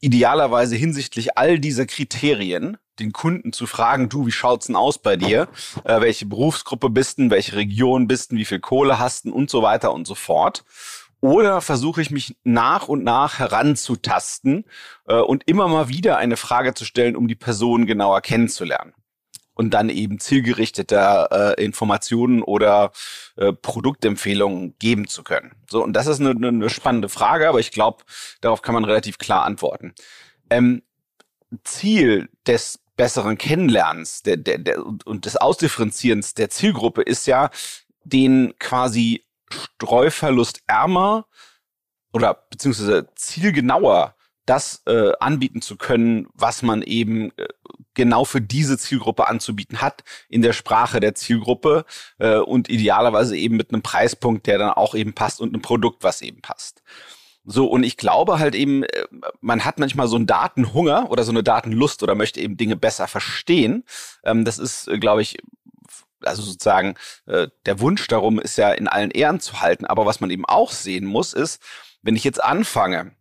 idealerweise 0.00 0.76
hinsichtlich 0.76 1.38
all 1.38 1.58
dieser 1.58 1.86
Kriterien 1.86 2.76
den 2.98 3.12
Kunden 3.12 3.52
zu 3.52 3.66
fragen, 3.66 4.08
du, 4.08 4.26
wie 4.26 4.32
schaut's 4.32 4.66
denn 4.66 4.76
aus 4.76 4.98
bei 4.98 5.16
dir? 5.16 5.48
Äh, 5.84 6.00
welche 6.00 6.26
Berufsgruppe 6.26 6.90
bist 6.90 7.18
du, 7.18 7.30
welche 7.30 7.56
Region 7.56 8.06
bist 8.06 8.30
du, 8.30 8.36
wie 8.36 8.44
viel 8.44 8.60
Kohle 8.60 8.98
hast 8.98 9.24
du 9.24 9.34
und 9.34 9.50
so 9.50 9.62
weiter 9.62 9.92
und 9.92 10.06
so 10.06 10.14
fort. 10.14 10.64
Oder 11.24 11.62
versuche 11.62 12.02
ich 12.02 12.10
mich 12.10 12.36
nach 12.44 12.86
und 12.86 13.02
nach 13.02 13.38
heranzutasten 13.38 14.66
äh, 15.06 15.14
und 15.14 15.48
immer 15.48 15.68
mal 15.68 15.88
wieder 15.88 16.18
eine 16.18 16.36
Frage 16.36 16.74
zu 16.74 16.84
stellen, 16.84 17.16
um 17.16 17.28
die 17.28 17.34
Person 17.34 17.86
genauer 17.86 18.20
kennenzulernen. 18.20 18.92
Und 19.54 19.70
dann 19.72 19.88
eben 19.88 20.20
zielgerichteter 20.20 21.56
äh, 21.56 21.64
Informationen 21.64 22.42
oder 22.42 22.92
äh, 23.36 23.54
Produktempfehlungen 23.54 24.74
geben 24.78 25.08
zu 25.08 25.24
können. 25.24 25.52
So, 25.66 25.82
und 25.82 25.94
das 25.94 26.08
ist 26.08 26.20
eine, 26.20 26.32
eine 26.46 26.68
spannende 26.68 27.08
Frage, 27.08 27.48
aber 27.48 27.58
ich 27.58 27.70
glaube, 27.70 28.04
darauf 28.42 28.60
kann 28.60 28.74
man 28.74 28.84
relativ 28.84 29.16
klar 29.16 29.46
antworten. 29.46 29.94
Ähm, 30.50 30.82
Ziel 31.62 32.28
des 32.46 32.80
besseren 32.96 33.38
Kennenlernens 33.38 34.20
der, 34.24 34.36
der, 34.36 34.58
der, 34.58 34.84
und 34.84 35.24
des 35.24 35.38
Ausdifferenzierens 35.38 36.34
der 36.34 36.50
Zielgruppe 36.50 37.00
ist 37.00 37.26
ja, 37.26 37.48
den 38.04 38.52
quasi 38.58 39.23
Streuverlust 39.54 40.62
ärmer 40.66 41.26
oder 42.12 42.34
beziehungsweise 42.50 43.08
zielgenauer 43.14 44.14
das 44.46 44.82
äh, 44.86 45.12
anbieten 45.20 45.62
zu 45.62 45.76
können, 45.76 46.26
was 46.34 46.62
man 46.62 46.82
eben 46.82 47.30
äh, 47.38 47.46
genau 47.94 48.24
für 48.24 48.40
diese 48.40 48.76
Zielgruppe 48.76 49.26
anzubieten 49.26 49.80
hat, 49.80 50.04
in 50.28 50.42
der 50.42 50.52
Sprache 50.52 51.00
der 51.00 51.14
Zielgruppe 51.14 51.84
äh, 52.18 52.36
und 52.36 52.68
idealerweise 52.68 53.36
eben 53.36 53.56
mit 53.56 53.72
einem 53.72 53.82
Preispunkt, 53.82 54.46
der 54.46 54.58
dann 54.58 54.70
auch 54.70 54.94
eben 54.94 55.14
passt 55.14 55.40
und 55.40 55.54
einem 55.54 55.62
Produkt, 55.62 56.02
was 56.02 56.20
eben 56.20 56.42
passt. 56.42 56.82
So, 57.46 57.66
und 57.66 57.84
ich 57.84 57.96
glaube 57.96 58.38
halt 58.38 58.54
eben, 58.54 58.84
äh, 58.84 59.06
man 59.40 59.64
hat 59.64 59.78
manchmal 59.78 60.08
so 60.08 60.16
einen 60.16 60.26
Datenhunger 60.26 61.10
oder 61.10 61.24
so 61.24 61.30
eine 61.30 61.42
Datenlust 61.42 62.02
oder 62.02 62.14
möchte 62.14 62.40
eben 62.40 62.56
Dinge 62.56 62.76
besser 62.76 63.06
verstehen. 63.06 63.84
Ähm, 64.24 64.44
das 64.44 64.58
ist, 64.58 64.88
äh, 64.88 64.98
glaube 64.98 65.22
ich, 65.22 65.38
also 66.26 66.42
sozusagen 66.42 66.94
äh, 67.26 67.48
der 67.66 67.80
Wunsch 67.80 68.06
darum 68.08 68.38
ist 68.38 68.56
ja 68.56 68.72
in 68.72 68.88
allen 68.88 69.10
Ehren 69.10 69.40
zu 69.40 69.60
halten. 69.60 69.86
Aber 69.86 70.06
was 70.06 70.20
man 70.20 70.30
eben 70.30 70.44
auch 70.44 70.72
sehen 70.72 71.04
muss, 71.04 71.32
ist, 71.32 71.62
wenn 72.02 72.16
ich 72.16 72.24
jetzt 72.24 72.42
anfange, 72.42 73.12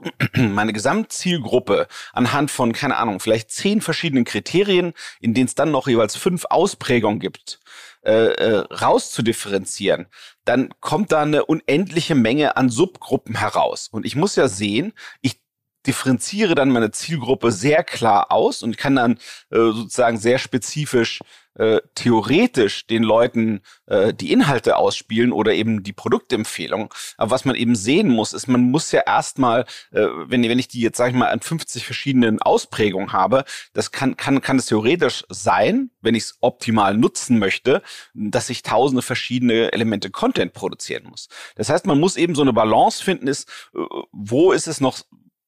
meine 0.34 0.72
Gesamtzielgruppe 0.72 1.86
anhand 2.12 2.50
von, 2.50 2.72
keine 2.72 2.96
Ahnung, 2.96 3.20
vielleicht 3.20 3.50
zehn 3.50 3.80
verschiedenen 3.80 4.24
Kriterien, 4.24 4.92
in 5.20 5.34
denen 5.34 5.46
es 5.46 5.54
dann 5.54 5.70
noch 5.70 5.88
jeweils 5.88 6.16
fünf 6.16 6.44
Ausprägungen 6.50 7.20
gibt, 7.20 7.60
äh, 8.02 8.32
äh, 8.34 8.56
rauszudifferenzieren, 8.70 10.06
dann 10.44 10.74
kommt 10.80 11.12
da 11.12 11.22
eine 11.22 11.46
unendliche 11.46 12.14
Menge 12.14 12.56
an 12.56 12.68
Subgruppen 12.68 13.36
heraus. 13.36 13.88
Und 13.88 14.04
ich 14.04 14.16
muss 14.16 14.36
ja 14.36 14.48
sehen, 14.48 14.92
ich 15.22 15.40
differenziere 15.86 16.54
dann 16.54 16.70
meine 16.70 16.90
Zielgruppe 16.90 17.52
sehr 17.52 17.84
klar 17.84 18.32
aus 18.32 18.62
und 18.62 18.78
kann 18.78 18.96
dann 18.96 19.12
äh, 19.50 19.56
sozusagen 19.56 20.18
sehr 20.18 20.38
spezifisch 20.38 21.20
äh, 21.54 21.80
theoretisch 21.94 22.86
den 22.86 23.02
Leuten 23.02 23.60
äh, 23.86 24.12
die 24.12 24.32
Inhalte 24.32 24.76
ausspielen 24.76 25.32
oder 25.32 25.52
eben 25.52 25.82
die 25.82 25.92
Produktempfehlung. 25.92 26.92
Aber 27.16 27.30
was 27.30 27.44
man 27.44 27.56
eben 27.56 27.76
sehen 27.76 28.08
muss, 28.08 28.32
ist, 28.32 28.48
man 28.48 28.62
muss 28.62 28.92
ja 28.92 29.02
erstmal, 29.06 29.64
äh, 29.92 30.06
wenn, 30.26 30.42
wenn 30.42 30.58
ich 30.58 30.68
die 30.68 30.80
jetzt, 30.80 30.96
sag 30.96 31.10
ich 31.10 31.16
mal, 31.16 31.28
an 31.28 31.40
50 31.40 31.84
verschiedenen 31.84 32.40
Ausprägungen 32.42 33.12
habe, 33.12 33.44
das 33.72 33.92
kann, 33.92 34.16
kann, 34.16 34.40
kann 34.40 34.58
es 34.58 34.66
theoretisch 34.66 35.24
sein, 35.28 35.90
wenn 36.00 36.14
ich 36.14 36.24
es 36.24 36.38
optimal 36.40 36.96
nutzen 36.96 37.38
möchte, 37.38 37.82
dass 38.14 38.50
ich 38.50 38.62
tausende 38.62 39.02
verschiedene 39.02 39.72
Elemente 39.72 40.10
Content 40.10 40.52
produzieren 40.52 41.04
muss. 41.08 41.28
Das 41.56 41.68
heißt, 41.68 41.86
man 41.86 42.00
muss 42.00 42.16
eben 42.16 42.34
so 42.34 42.42
eine 42.42 42.52
Balance 42.52 43.02
finden, 43.02 43.28
ist, 43.28 43.48
äh, 43.74 43.78
wo 44.12 44.52
ist 44.52 44.66
es 44.66 44.80
noch 44.80 44.98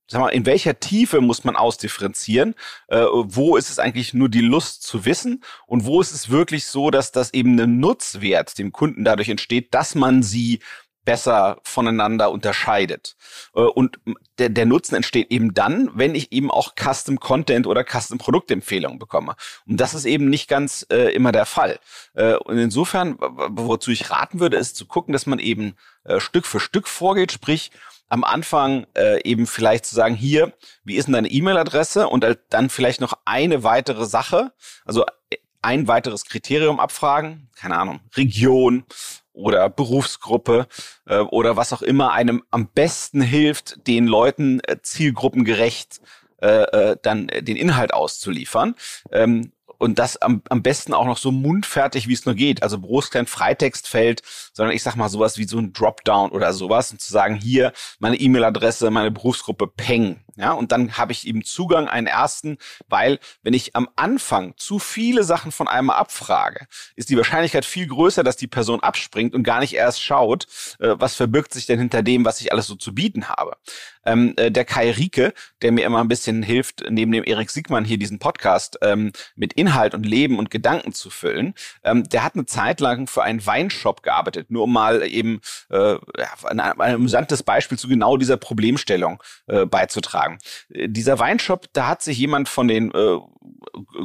sag 0.09 0.21
mal, 0.21 0.29
in 0.29 0.47
welcher 0.47 0.79
Tiefe 0.79 1.21
muss 1.21 1.45
man 1.45 1.57
ausdifferenzieren? 1.57 2.55
Äh, 2.89 3.05
wo 3.11 3.57
ist 3.57 3.71
es 3.71 3.79
eigentlich 3.79 4.15
nur 4.15 4.29
die 4.29 4.41
Lust 4.41 4.83
zu 4.83 5.05
wissen? 5.05 5.43
Und 5.67 5.85
wo 5.85 6.01
ist 6.01 6.13
es 6.13 6.31
wirklich 6.31 6.67
so, 6.67 6.91
dass 6.91 7.13
das 7.13 7.33
eben 7.35 7.59
ein 7.61 7.79
Nutzwert 7.81 8.59
dem 8.59 8.73
Kunden 8.73 9.05
dadurch 9.05 9.29
entsteht, 9.29 9.75
dass 9.75 9.95
man 9.95 10.23
sie 10.23 10.61
besser 11.07 11.59
voneinander 11.63 12.31
unterscheidet. 12.31 13.17
Äh, 13.55 13.61
und 13.61 13.99
der, 14.39 14.51
der 14.51 14.67
Nutzen 14.67 14.95
entsteht 14.97 15.31
eben 15.31 15.55
dann, 15.55 15.91
wenn 15.95 16.15
ich 16.15 16.33
eben 16.33 16.51
auch 16.51 16.75
Custom 16.75 17.19
Content 17.19 17.67
oder 17.67 17.85
Custom 17.85 18.19
Produktempfehlungen 18.19 18.99
bekomme. 18.99 19.37
Und 19.67 19.79
das 19.79 19.95
ist 19.95 20.05
eben 20.05 20.29
nicht 20.29 20.49
ganz 20.49 20.85
äh, 20.91 21.15
immer 21.15 21.33
der 21.33 21.47
Fall. 21.47 21.79
Äh, 22.15 22.35
und 22.35 22.59
insofern, 22.59 23.17
wozu 23.19 23.91
ich 23.91 24.11
raten 24.11 24.41
würde, 24.41 24.59
ist 24.59 24.77
zu 24.77 24.85
gucken, 24.85 25.13
dass 25.13 25.25
man 25.25 25.39
eben 25.39 25.75
äh, 26.05 26.21
Stück 26.21 26.45
für 26.45 26.61
Stück 26.61 26.89
vorgeht, 26.89 27.33
sprich, 27.33 27.71
am 28.09 28.25
Anfang 28.25 28.87
äh, 28.97 29.23
eben 29.23 29.47
vielleicht 29.47 29.87
zu 29.87 29.95
sagen, 29.95 30.15
hier, 30.15 30.53
wie 30.85 30.97
ist 30.97 31.07
denn 31.07 31.15
deine 31.15 31.31
E-Mail-Adresse 31.31 32.09
und 32.09 32.25
dann 32.51 32.71
vielleicht 32.71 33.01
noch 33.01 33.15
eine 33.25 33.63
weitere 33.63 34.07
Sache, 34.07 34.53
also 34.85 35.05
äh, 35.31 35.37
ein 35.63 35.89
weiteres 35.89 36.25
Kriterium 36.25 36.79
abfragen, 36.79 37.49
keine 37.57 37.77
Ahnung, 37.77 38.01
Region 38.17 38.85
oder 39.33 39.69
Berufsgruppe 39.69 40.69
äh, 41.07 41.19
oder 41.19 41.57
was 41.57 41.73
auch 41.73 41.83
immer 41.83 42.13
einem 42.13 42.43
am 42.51 42.69
besten 42.69 43.21
hilft, 43.21 43.87
den 43.87 44.07
Leuten 44.07 44.61
äh, 44.61 44.77
zielgruppengerecht 44.81 46.01
äh, 46.41 46.91
äh, 46.93 46.97
dann 47.03 47.29
äh, 47.29 47.43
den 47.43 47.57
Inhalt 47.57 47.95
auszuliefern. 47.95 48.75
Ähm, 49.11 49.53
und 49.79 49.99
das 49.99 50.17
am, 50.17 50.43
am 50.49 50.63
besten 50.63 50.95
auch 50.95 51.07
noch 51.07 51.19
so 51.19 51.33
mundfertig, 51.33 52.09
wie 52.09 52.13
es 52.13 52.27
nur 52.27 52.35
geht. 52.35 52.63
Also 52.63 52.79
bloß 52.79 53.11
kein 53.11 53.27
Freitextfeld, 53.27 54.23
sondern 54.53 54.75
ich 54.75 54.83
sag 54.83 54.97
mal 54.97 55.09
sowas 55.09 55.39
wie 55.39 55.45
so 55.45 55.59
ein 55.59 55.73
Dropdown 55.73 56.31
oder 56.31 56.53
sowas 56.53 56.93
und 56.93 57.01
zu 57.01 57.13
sagen, 57.13 57.35
hier 57.37 57.73
meine 57.99 58.17
E-Mail-Adresse, 58.17 58.91
meine 58.91 59.11
Berufsgruppe, 59.11 59.67
Peng. 59.67 60.21
Ja, 60.37 60.53
und 60.53 60.71
dann 60.71 60.99
habe 60.99 61.13
ich 61.13 61.27
eben 61.27 61.45
Zugang 61.45 61.89
einen 61.89 62.07
ersten, 62.07 62.59
weil 62.89 63.19
wenn 63.43 63.55
ich 63.55 63.75
am 63.75 63.89
Anfang 63.97 64.55
zu 64.59 64.79
viele 64.79 65.25
Sachen 65.25 65.51
von 65.51 65.67
einem 65.67 65.89
abfrage, 65.89 66.67
ist 66.95 67.09
die 67.09 67.17
Wahrscheinlichkeit 67.17 67.65
viel 67.65 67.87
größer, 67.87 68.23
dass 68.23 68.37
die 68.37 68.47
Person 68.47 68.81
abspringt 68.81 69.35
und 69.35 69.45
gar 69.45 69.61
nicht 69.61 69.75
erst 69.75 70.03
schaut, 70.03 70.47
äh, 70.79 70.95
was 70.99 71.15
verbirgt 71.15 71.55
sich 71.55 71.65
denn 71.65 71.79
hinter 71.79 72.03
dem, 72.03 72.27
was 72.27 72.41
ich 72.43 72.53
alles 72.53 72.67
so 72.67 72.75
zu 72.75 72.95
bieten 72.95 73.31
habe. 73.31 73.57
Ähm, 74.05 74.35
äh, 74.37 74.51
der 74.51 74.67
Kai 74.67 74.91
Rieke, 74.91 75.33
der 75.63 75.73
mir 75.73 75.87
immer 75.87 76.01
ein 76.01 76.09
bisschen 76.09 76.43
hilft, 76.43 76.85
neben 76.91 77.13
dem 77.13 77.25
Erik 77.25 77.51
Siegmann 77.51 77.87
hier 77.87 77.99
diesen 77.99 78.19
Podcast 78.19 78.79
ähm, 78.83 79.13
mit 79.37 79.55
Inhalt 79.55 79.95
und 79.95 80.05
Leben 80.05 80.39
und 80.39 80.51
Gedanken 80.51 80.93
zu 80.93 81.09
füllen, 81.09 81.55
ähm, 81.83 82.05
der 82.05 82.25
hat 82.25 82.35
eine 82.35 82.45
Zeit 82.45 82.81
lang 82.81 83.07
für 83.07 83.23
einen 83.23 83.45
Weinshop 83.45 84.03
gearbeitet, 84.03 84.51
nur 84.51 84.65
um 84.65 84.73
mal 84.73 85.03
eben 85.03 85.41
äh, 85.71 85.97
ein, 86.45 86.61
ein 86.61 86.95
amüsantes 86.95 87.43
Beispiel 87.43 87.79
zu 87.79 87.89
genau 87.89 88.19
dieser 88.19 88.37
Problemstellung 88.37 89.23
äh, 89.47 89.65
beizutragen 89.65 90.26
sagen. 90.27 90.39
Äh, 90.73 90.89
dieser 90.89 91.19
Weinshop, 91.19 91.67
da 91.73 91.89
hat 91.89 92.03
sich 92.03 92.19
jemand 92.19 92.49
von 92.49 92.69
den 92.69 92.91
äh, 92.93 93.19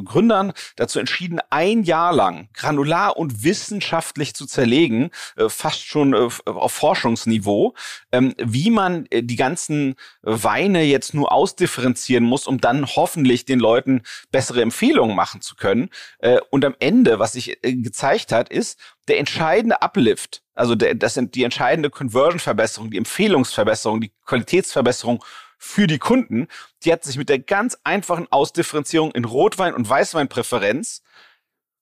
Gründern 0.04 0.54
dazu 0.76 1.00
entschieden, 1.00 1.40
ein 1.50 1.84
Jahr 1.84 2.14
lang 2.14 2.50
granular 2.54 3.18
und 3.18 3.44
wissenschaftlich 3.44 4.34
zu 4.34 4.46
zerlegen, 4.46 5.10
äh, 5.38 5.50
fast 5.50 5.86
schon 5.86 6.14
äh, 6.14 6.30
auf 6.46 6.72
Forschungsniveau, 6.72 7.74
ähm, 8.12 8.34
wie 8.38 8.70
man 8.70 9.06
äh, 9.10 9.24
die 9.24 9.36
ganzen 9.36 9.96
Weine 10.22 10.84
jetzt 10.84 11.14
nur 11.14 11.32
ausdifferenzieren 11.32 12.24
muss, 12.24 12.48
um 12.48 12.60
dann 12.60 12.86
hoffentlich 12.86 13.46
den 13.46 13.60
Leuten 13.60 14.04
bessere 14.32 14.62
Empfehlungen 14.62 15.16
machen 15.16 15.42
zu 15.42 15.56
können. 15.56 15.90
Äh, 16.20 16.40
und 16.50 16.66
am 16.66 16.76
Ende, 16.80 17.20
was 17.20 17.34
sich 17.34 17.64
äh, 17.64 17.74
gezeigt 17.76 18.32
hat, 18.32 18.50
ist, 18.50 18.80
der 19.08 19.20
entscheidende 19.20 19.82
Uplift, 19.82 20.44
also 20.54 20.76
der, 20.76 20.94
das 20.96 21.16
sind 21.16 21.36
die 21.36 21.44
entscheidende 21.44 21.90
Conversion-Verbesserung, 21.90 22.92
die 22.92 22.98
Empfehlungsverbesserung, 22.98 24.00
die 24.00 24.12
Qualitätsverbesserung 24.26 25.24
für 25.64 25.86
die 25.86 26.00
Kunden. 26.00 26.48
Die 26.84 26.92
hat 26.92 27.04
sich 27.04 27.18
mit 27.18 27.30
der 27.30 27.38
ganz 27.38 27.78
einfachen 27.84 28.28
Ausdifferenzierung 28.32 29.12
in 29.12 29.26
Rotwein- 29.26 29.76
und 29.76 29.88
Weißweinpräferenz 29.88 31.04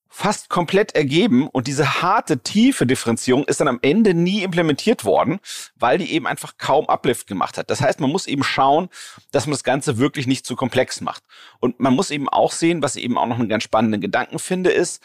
fast 0.06 0.50
komplett 0.50 0.94
ergeben 0.94 1.48
und 1.48 1.66
diese 1.66 2.02
harte, 2.02 2.40
tiefe 2.40 2.84
Differenzierung 2.84 3.44
ist 3.44 3.60
dann 3.60 3.68
am 3.68 3.78
Ende 3.80 4.12
nie 4.12 4.42
implementiert 4.42 5.04
worden, 5.04 5.38
weil 5.76 5.98
die 5.98 6.12
eben 6.12 6.26
einfach 6.26 6.58
kaum 6.58 6.88
Uplift 6.88 7.26
gemacht 7.26 7.56
hat. 7.56 7.70
Das 7.70 7.80
heißt, 7.80 8.00
man 8.00 8.10
muss 8.10 8.26
eben 8.26 8.42
schauen, 8.42 8.90
dass 9.30 9.46
man 9.46 9.52
das 9.52 9.64
Ganze 9.64 9.98
wirklich 9.98 10.26
nicht 10.26 10.44
zu 10.44 10.56
komplex 10.56 11.00
macht. 11.00 11.22
Und 11.60 11.80
man 11.80 11.94
muss 11.94 12.10
eben 12.10 12.28
auch 12.28 12.52
sehen, 12.52 12.82
was 12.82 12.96
ich 12.96 13.04
eben 13.04 13.16
auch 13.16 13.28
noch 13.28 13.38
einen 13.38 13.48
ganz 13.48 13.62
spannenden 13.62 14.00
Gedanken 14.00 14.40
finde, 14.40 14.70
ist, 14.70 15.00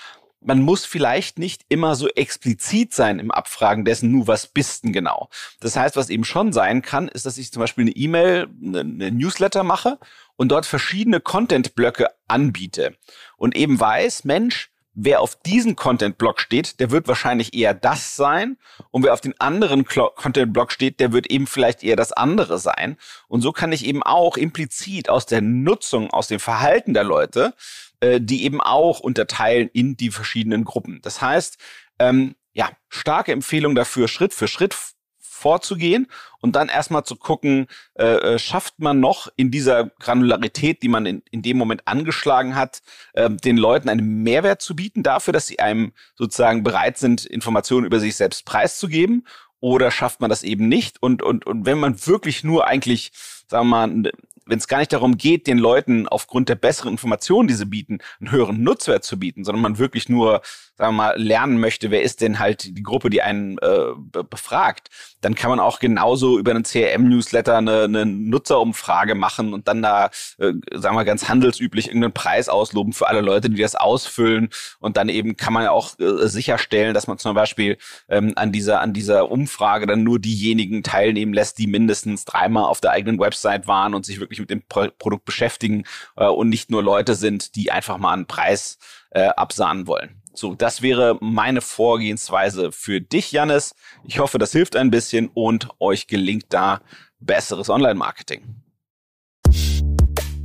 man 0.45 0.61
muss 0.61 0.85
vielleicht 0.85 1.39
nicht 1.39 1.63
immer 1.69 1.95
so 1.95 2.07
explizit 2.09 2.93
sein 2.93 3.19
im 3.19 3.31
Abfragen 3.31 3.85
dessen, 3.85 4.11
nur 4.11 4.27
was 4.27 4.47
bist 4.47 4.83
denn 4.83 4.93
genau. 4.93 5.29
Das 5.59 5.75
heißt, 5.75 5.95
was 5.95 6.09
eben 6.09 6.23
schon 6.23 6.53
sein 6.53 6.81
kann, 6.81 7.07
ist, 7.07 7.25
dass 7.25 7.37
ich 7.37 7.51
zum 7.51 7.61
Beispiel 7.61 7.83
eine 7.83 7.91
E-Mail, 7.95 8.47
eine 8.63 9.11
Newsletter 9.11 9.63
mache 9.63 9.99
und 10.35 10.49
dort 10.49 10.65
verschiedene 10.65 11.19
Content-Blöcke 11.19 12.09
anbiete 12.27 12.95
und 13.37 13.55
eben 13.55 13.79
weiß, 13.79 14.23
Mensch, 14.23 14.69
wer 14.95 15.19
auf 15.21 15.35
diesen 15.35 15.75
Content-Block 15.75 16.39
steht, 16.39 16.79
der 16.79 16.89
wird 16.89 17.07
wahrscheinlich 17.07 17.53
eher 17.53 17.73
das 17.73 18.15
sein. 18.15 18.57
Und 18.91 19.03
wer 19.03 19.13
auf 19.13 19.21
den 19.21 19.39
anderen 19.39 19.85
Content-Block 19.85 20.71
steht, 20.71 20.99
der 20.99 21.11
wird 21.11 21.27
eben 21.27 21.47
vielleicht 21.47 21.83
eher 21.83 21.97
das 21.97 22.13
andere 22.13 22.57
sein. 22.57 22.97
Und 23.27 23.41
so 23.41 23.51
kann 23.51 23.73
ich 23.73 23.85
eben 23.85 24.01
auch 24.01 24.37
implizit 24.37 25.09
aus 25.09 25.25
der 25.25 25.41
Nutzung, 25.41 26.09
aus 26.11 26.27
dem 26.27 26.39
Verhalten 26.39 26.93
der 26.93 27.03
Leute, 27.03 27.53
äh, 27.99 28.19
die 28.21 28.43
eben 28.43 28.61
auch 28.61 28.99
unterteilen 28.99 29.69
in 29.73 29.97
die 29.97 30.11
verschiedenen 30.11 30.63
Gruppen. 30.63 30.99
Das 31.01 31.21
heißt, 31.21 31.57
ähm, 31.99 32.35
ja, 32.53 32.69
starke 32.89 33.31
Empfehlung 33.31 33.75
dafür, 33.75 34.07
Schritt 34.07 34.33
für 34.33 34.47
Schritt 34.47 34.75
vorzugehen 35.19 36.07
und 36.39 36.55
dann 36.55 36.69
erstmal 36.69 37.03
zu 37.03 37.17
gucken, 37.17 37.67
äh, 37.95 38.05
äh, 38.05 38.39
schafft 38.39 38.79
man 38.79 38.99
noch 38.99 39.27
in 39.35 39.51
dieser 39.51 39.91
Granularität, 39.99 40.81
die 40.81 40.87
man 40.87 41.05
in, 41.05 41.21
in 41.29 41.41
dem 41.41 41.57
Moment 41.57 41.83
angeschlagen 41.85 42.55
hat, 42.55 42.81
äh, 43.13 43.29
den 43.29 43.57
Leuten 43.57 43.89
einen 43.89 44.23
Mehrwert 44.23 44.61
zu 44.61 44.75
bieten 44.75 45.03
dafür, 45.03 45.33
dass 45.33 45.47
sie 45.47 45.59
einem 45.59 45.91
sozusagen 46.15 46.63
bereit 46.63 46.97
sind, 46.97 47.25
Informationen 47.25 47.85
über 47.85 47.99
sich 47.99 48.15
selbst 48.15 48.45
preiszugeben 48.45 49.27
oder 49.59 49.91
schafft 49.91 50.21
man 50.21 50.29
das 50.29 50.43
eben 50.43 50.67
nicht? 50.67 51.01
Und, 51.01 51.21
und, 51.21 51.45
und 51.45 51.65
wenn 51.65 51.79
man 51.79 52.05
wirklich 52.07 52.43
nur 52.43 52.67
eigentlich, 52.67 53.11
sagen 53.47 53.69
wir 53.69 53.87
mal, 53.87 54.11
wenn 54.45 54.57
es 54.57 54.67
gar 54.67 54.79
nicht 54.79 54.93
darum 54.93 55.17
geht, 55.17 55.47
den 55.47 55.57
Leuten 55.57 56.07
aufgrund 56.07 56.49
der 56.49 56.55
besseren 56.55 56.91
Informationen, 56.91 57.47
die 57.47 57.53
sie 57.53 57.65
bieten, 57.65 57.99
einen 58.19 58.31
höheren 58.31 58.61
Nutzwert 58.63 59.03
zu 59.03 59.19
bieten, 59.19 59.43
sondern 59.43 59.61
man 59.61 59.77
wirklich 59.77 60.09
nur 60.09 60.41
sagen 60.77 60.95
wir 60.95 61.03
mal, 61.03 61.21
lernen 61.21 61.59
möchte, 61.59 61.89
wer 61.89 62.01
ist 62.01 62.21
denn 62.21 62.39
halt 62.39 62.77
die 62.77 62.83
Gruppe, 62.83 63.09
die 63.09 63.21
einen 63.21 63.57
äh, 63.59 64.23
befragt, 64.29 64.89
dann 65.21 65.33
kann 65.33 65.49
man 65.49 65.59
auch 65.59 65.79
genauso 65.79 66.37
über 66.37 66.51
einen 66.51 66.63
CRM-Newsletter 66.63 67.57
eine, 67.57 67.83
eine 67.83 68.05
Nutzerumfrage 68.05 69.15
machen 69.15 69.53
und 69.53 69.67
dann 69.69 69.81
da, 69.81 70.09
äh, 70.37 70.51
sagen 70.73 70.97
wir 70.97 71.05
ganz 71.05 71.29
handelsüblich, 71.29 71.87
irgendeinen 71.87 72.13
Preis 72.13 72.49
ausloben 72.49 72.91
für 72.91 73.07
alle 73.07 73.21
Leute, 73.21 73.49
die 73.49 73.61
das 73.61 73.75
ausfüllen. 73.75 74.49
Und 74.79 74.97
dann 74.97 75.07
eben 75.07 75.37
kann 75.37 75.53
man 75.53 75.63
ja 75.63 75.71
auch 75.71 75.97
äh, 75.99 76.27
sicherstellen, 76.27 76.93
dass 76.93 77.07
man 77.07 77.17
zum 77.17 77.35
Beispiel 77.35 77.77
ähm, 78.09 78.33
an 78.35 78.51
dieser 78.51 78.81
an 78.81 78.93
dieser 78.93 79.31
Umfrage 79.31 79.87
dann 79.87 80.03
nur 80.03 80.19
diejenigen 80.19 80.83
teilnehmen 80.83 81.33
lässt, 81.33 81.57
die 81.57 81.67
mindestens 81.67 82.25
dreimal 82.25 82.65
auf 82.65 82.81
der 82.81 82.91
eigenen 82.91 83.19
Website 83.19 83.67
waren 83.67 83.93
und 83.93 84.05
sich 84.05 84.19
wirklich 84.37 84.39
mit 84.39 84.49
dem 84.49 84.67
Pro 84.67 84.87
Produkt 84.97 85.25
beschäftigen 85.25 85.83
äh, 86.15 86.25
und 86.25 86.49
nicht 86.49 86.69
nur 86.69 86.83
Leute 86.83 87.15
sind, 87.15 87.55
die 87.55 87.71
einfach 87.71 87.97
mal 87.97 88.13
einen 88.13 88.25
Preis 88.25 88.77
äh, 89.11 89.27
absahnen 89.27 89.87
wollen. 89.87 90.21
So, 90.33 90.53
das 90.53 90.81
wäre 90.81 91.17
meine 91.21 91.61
Vorgehensweise 91.61 92.71
für 92.71 92.99
dich, 92.99 93.31
Jannis. 93.31 93.73
Ich 94.03 94.19
hoffe, 94.19 94.37
das 94.37 94.51
hilft 94.51 94.75
ein 94.75 94.91
bisschen 94.91 95.29
und 95.33 95.69
euch 95.79 96.07
gelingt 96.07 96.45
da 96.49 96.81
besseres 97.19 97.69
Online-Marketing. 97.69 98.43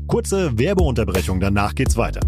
Kurze 0.06 0.56
Werbeunterbrechung, 0.58 1.40
danach 1.40 1.74
geht's 1.74 1.96
weiter. 1.96 2.20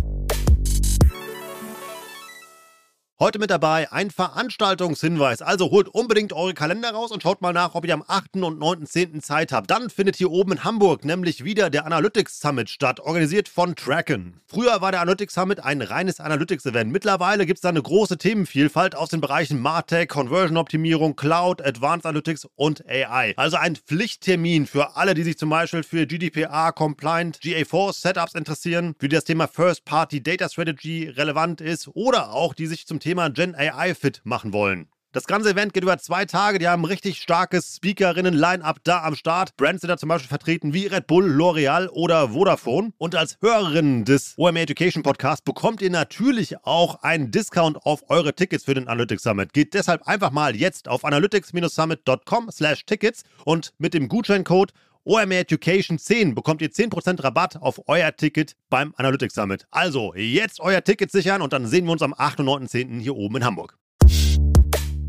Heute 3.22 3.38
mit 3.38 3.52
dabei 3.52 3.92
ein 3.92 4.10
Veranstaltungshinweis. 4.10 5.42
Also 5.42 5.70
holt 5.70 5.86
unbedingt 5.86 6.32
eure 6.32 6.54
Kalender 6.54 6.90
raus 6.90 7.12
und 7.12 7.22
schaut 7.22 7.40
mal 7.40 7.52
nach, 7.52 7.76
ob 7.76 7.86
ihr 7.86 7.94
am 7.94 8.02
8. 8.04 8.34
und 8.38 8.60
9.10. 8.60 9.20
Zeit 9.20 9.52
habt. 9.52 9.70
Dann 9.70 9.90
findet 9.90 10.16
hier 10.16 10.32
oben 10.32 10.50
in 10.50 10.64
Hamburg 10.64 11.04
nämlich 11.04 11.44
wieder 11.44 11.70
der 11.70 11.86
Analytics 11.86 12.40
Summit 12.40 12.68
statt, 12.68 12.98
organisiert 12.98 13.48
von 13.48 13.76
Tracken. 13.76 14.40
Früher 14.48 14.80
war 14.80 14.90
der 14.90 15.02
Analytics 15.02 15.34
Summit 15.34 15.60
ein 15.60 15.82
reines 15.82 16.18
Analytics-Event. 16.18 16.90
Mittlerweile 16.90 17.46
gibt 17.46 17.58
es 17.58 17.60
da 17.60 17.68
eine 17.68 17.80
große 17.80 18.18
Themenvielfalt 18.18 18.96
aus 18.96 19.10
den 19.10 19.20
Bereichen 19.20 19.60
Martech, 19.60 20.08
Conversion-Optimierung, 20.08 21.14
Cloud, 21.14 21.64
Advanced 21.64 22.06
Analytics 22.06 22.48
und 22.56 22.84
AI. 22.88 23.34
Also 23.36 23.56
ein 23.56 23.76
Pflichttermin 23.76 24.66
für 24.66 24.96
alle, 24.96 25.14
die 25.14 25.22
sich 25.22 25.38
zum 25.38 25.48
Beispiel 25.48 25.84
für 25.84 26.08
GDPR, 26.08 26.72
Compliant, 26.72 27.38
GA4 27.38 27.92
Setups 27.92 28.34
interessieren, 28.34 28.96
für 28.98 29.08
die 29.08 29.14
das 29.14 29.22
Thema 29.22 29.46
First-Party 29.46 30.24
Data 30.24 30.48
Strategy 30.48 31.08
relevant 31.08 31.60
ist 31.60 31.86
oder 31.94 32.32
auch 32.32 32.52
die 32.52 32.66
sich 32.66 32.84
zum 32.84 32.98
Thema 32.98 33.11
Thema 33.12 33.28
Gen 33.28 33.54
AI 33.54 33.94
fit 33.94 34.22
machen 34.24 34.54
wollen. 34.54 34.88
Das 35.12 35.26
ganze 35.26 35.50
Event 35.50 35.74
geht 35.74 35.82
über 35.82 35.98
zwei 35.98 36.24
Tage. 36.24 36.58
Die 36.58 36.66
haben 36.66 36.86
richtig 36.86 37.20
starkes 37.20 37.76
Speakerinnen-Line-Up 37.76 38.78
da 38.84 39.02
am 39.02 39.14
Start. 39.16 39.54
Brands 39.58 39.82
sind 39.82 39.90
da 39.90 39.98
zum 39.98 40.08
Beispiel 40.08 40.30
vertreten 40.30 40.72
wie 40.72 40.86
Red 40.86 41.06
Bull, 41.06 41.26
L'Oreal 41.26 41.88
oder 41.88 42.30
Vodafone. 42.30 42.94
Und 42.96 43.14
als 43.14 43.36
Hörerin 43.42 44.06
des 44.06 44.32
OMA 44.38 44.60
Education 44.60 45.02
Podcast 45.02 45.44
bekommt 45.44 45.82
ihr 45.82 45.90
natürlich 45.90 46.64
auch 46.64 47.02
einen 47.02 47.30
Discount 47.30 47.84
auf 47.84 48.08
eure 48.08 48.32
Tickets 48.32 48.64
für 48.64 48.72
den 48.72 48.88
Analytics 48.88 49.24
Summit. 49.24 49.52
Geht 49.52 49.74
deshalb 49.74 50.08
einfach 50.08 50.30
mal 50.30 50.56
jetzt 50.56 50.88
auf 50.88 51.04
analytics-summit.com 51.04 52.50
slash 52.50 52.86
tickets 52.86 53.24
und 53.44 53.74
mit 53.76 53.92
dem 53.92 54.08
Gutscheincode 54.08 54.72
OMR 55.04 55.40
Education 55.40 55.98
10 55.98 56.36
bekommt 56.36 56.62
ihr 56.62 56.70
10% 56.70 57.24
Rabatt 57.24 57.56
auf 57.56 57.88
euer 57.88 58.14
Ticket 58.14 58.54
beim 58.70 58.94
Analytics 58.96 59.34
Summit. 59.34 59.66
Also 59.72 60.14
jetzt 60.14 60.60
euer 60.60 60.84
Ticket 60.84 61.10
sichern 61.10 61.42
und 61.42 61.52
dann 61.52 61.66
sehen 61.66 61.86
wir 61.86 61.92
uns 61.92 62.02
am 62.02 62.14
8. 62.16 62.38
und 62.38 62.68
9.10. 62.68 63.00
hier 63.00 63.16
oben 63.16 63.38
in 63.38 63.44
Hamburg. 63.44 63.76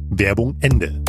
Werbung 0.10 0.58
Ende. 0.62 1.04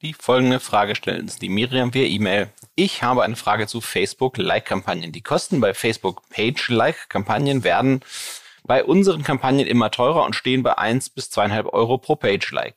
Die 0.00 0.14
folgende 0.14 0.60
Frage 0.60 0.94
stellen 0.94 1.22
uns 1.22 1.40
die 1.40 1.48
Miriam 1.48 1.92
via 1.92 2.06
E-Mail. 2.06 2.50
Ich 2.76 3.02
habe 3.02 3.24
eine 3.24 3.34
Frage 3.34 3.66
zu 3.66 3.80
Facebook-Like-Kampagnen. 3.80 5.10
Die 5.10 5.22
Kosten 5.22 5.60
bei 5.60 5.74
Facebook-Page-Like-Kampagnen 5.74 7.64
werden 7.64 7.98
bei 8.62 8.84
unseren 8.84 9.24
Kampagnen 9.24 9.66
immer 9.66 9.90
teurer 9.90 10.24
und 10.24 10.36
stehen 10.36 10.62
bei 10.62 10.78
1 10.78 11.10
bis 11.10 11.32
2,5 11.32 11.72
Euro 11.72 11.98
pro 11.98 12.14
Page-Like. 12.14 12.76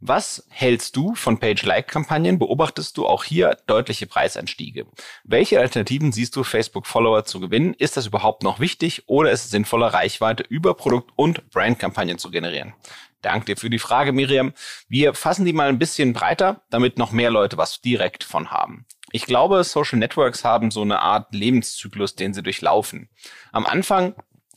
Was 0.00 0.46
hältst 0.50 0.94
du 0.94 1.14
von 1.14 1.38
Page-Like-Kampagnen? 1.38 2.38
Beobachtest 2.38 2.98
du 2.98 3.06
auch 3.06 3.24
hier 3.24 3.56
deutliche 3.66 4.06
Preisanstiege? 4.06 4.86
Welche 5.24 5.58
Alternativen 5.58 6.12
siehst 6.12 6.36
du, 6.36 6.44
Facebook-Follower 6.44 7.24
zu 7.24 7.40
gewinnen? 7.40 7.72
Ist 7.72 7.96
das 7.96 8.06
überhaupt 8.06 8.42
noch 8.42 8.60
wichtig 8.60 9.04
oder 9.06 9.30
ist 9.30 9.46
es 9.46 9.50
sinnvoller, 9.50 9.86
Reichweite 9.86 10.42
über 10.42 10.74
Produkt- 10.74 11.12
und 11.16 11.48
Brand-Kampagnen 11.48 12.18
zu 12.18 12.30
generieren? 12.30 12.74
Danke 13.22 13.46
dir 13.46 13.56
für 13.56 13.70
die 13.70 13.78
Frage, 13.78 14.12
Miriam. 14.12 14.52
Wir 14.86 15.14
fassen 15.14 15.46
die 15.46 15.54
mal 15.54 15.70
ein 15.70 15.78
bisschen 15.78 16.12
breiter, 16.12 16.60
damit 16.68 16.98
noch 16.98 17.12
mehr 17.12 17.30
Leute 17.30 17.56
was 17.56 17.80
direkt 17.80 18.22
von 18.22 18.50
haben. 18.50 18.84
Ich 19.12 19.24
glaube, 19.24 19.64
Social 19.64 19.98
Networks 19.98 20.44
haben 20.44 20.70
so 20.70 20.82
eine 20.82 21.00
Art 21.00 21.34
Lebenszyklus, 21.34 22.16
den 22.16 22.34
sie 22.34 22.42
durchlaufen. 22.42 23.08
Am 23.50 23.64
Anfang 23.64 24.14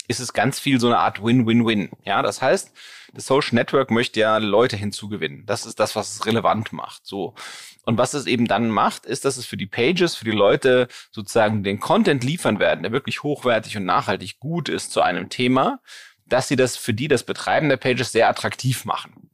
ist 0.09 0.19
es 0.19 0.33
ganz 0.33 0.59
viel 0.59 0.79
so 0.79 0.87
eine 0.87 0.97
Art 0.97 1.23
Win-Win-Win. 1.23 1.91
Ja, 2.03 2.23
das 2.23 2.41
heißt, 2.41 2.71
das 3.13 3.27
Social 3.27 3.55
Network 3.55 3.91
möchte 3.91 4.19
ja 4.19 4.37
Leute 4.37 4.75
hinzugewinnen. 4.75 5.45
Das 5.45 5.67
ist 5.67 5.79
das, 5.79 5.95
was 5.95 6.15
es 6.15 6.25
relevant 6.25 6.73
macht. 6.73 7.05
So. 7.05 7.35
Und 7.85 7.99
was 7.99 8.15
es 8.15 8.25
eben 8.25 8.47
dann 8.47 8.69
macht, 8.69 9.05
ist, 9.05 9.23
dass 9.23 9.37
es 9.37 9.45
für 9.45 9.55
die 9.55 9.67
Pages, 9.67 10.15
für 10.15 10.25
die 10.25 10.31
Leute 10.31 10.87
sozusagen 11.11 11.63
den 11.63 11.79
Content 11.79 12.23
liefern 12.23 12.59
werden, 12.59 12.81
der 12.81 12.91
wirklich 12.91 13.21
hochwertig 13.21 13.77
und 13.77 13.85
nachhaltig 13.85 14.39
gut 14.39 14.67
ist 14.67 14.91
zu 14.91 15.01
einem 15.01 15.29
Thema, 15.29 15.79
dass 16.25 16.47
sie 16.47 16.55
das 16.55 16.75
für 16.75 16.93
die 16.93 17.07
das 17.07 17.23
Betreiben 17.23 17.69
der 17.69 17.77
Pages 17.77 18.11
sehr 18.11 18.29
attraktiv 18.29 18.85
machen. 18.85 19.29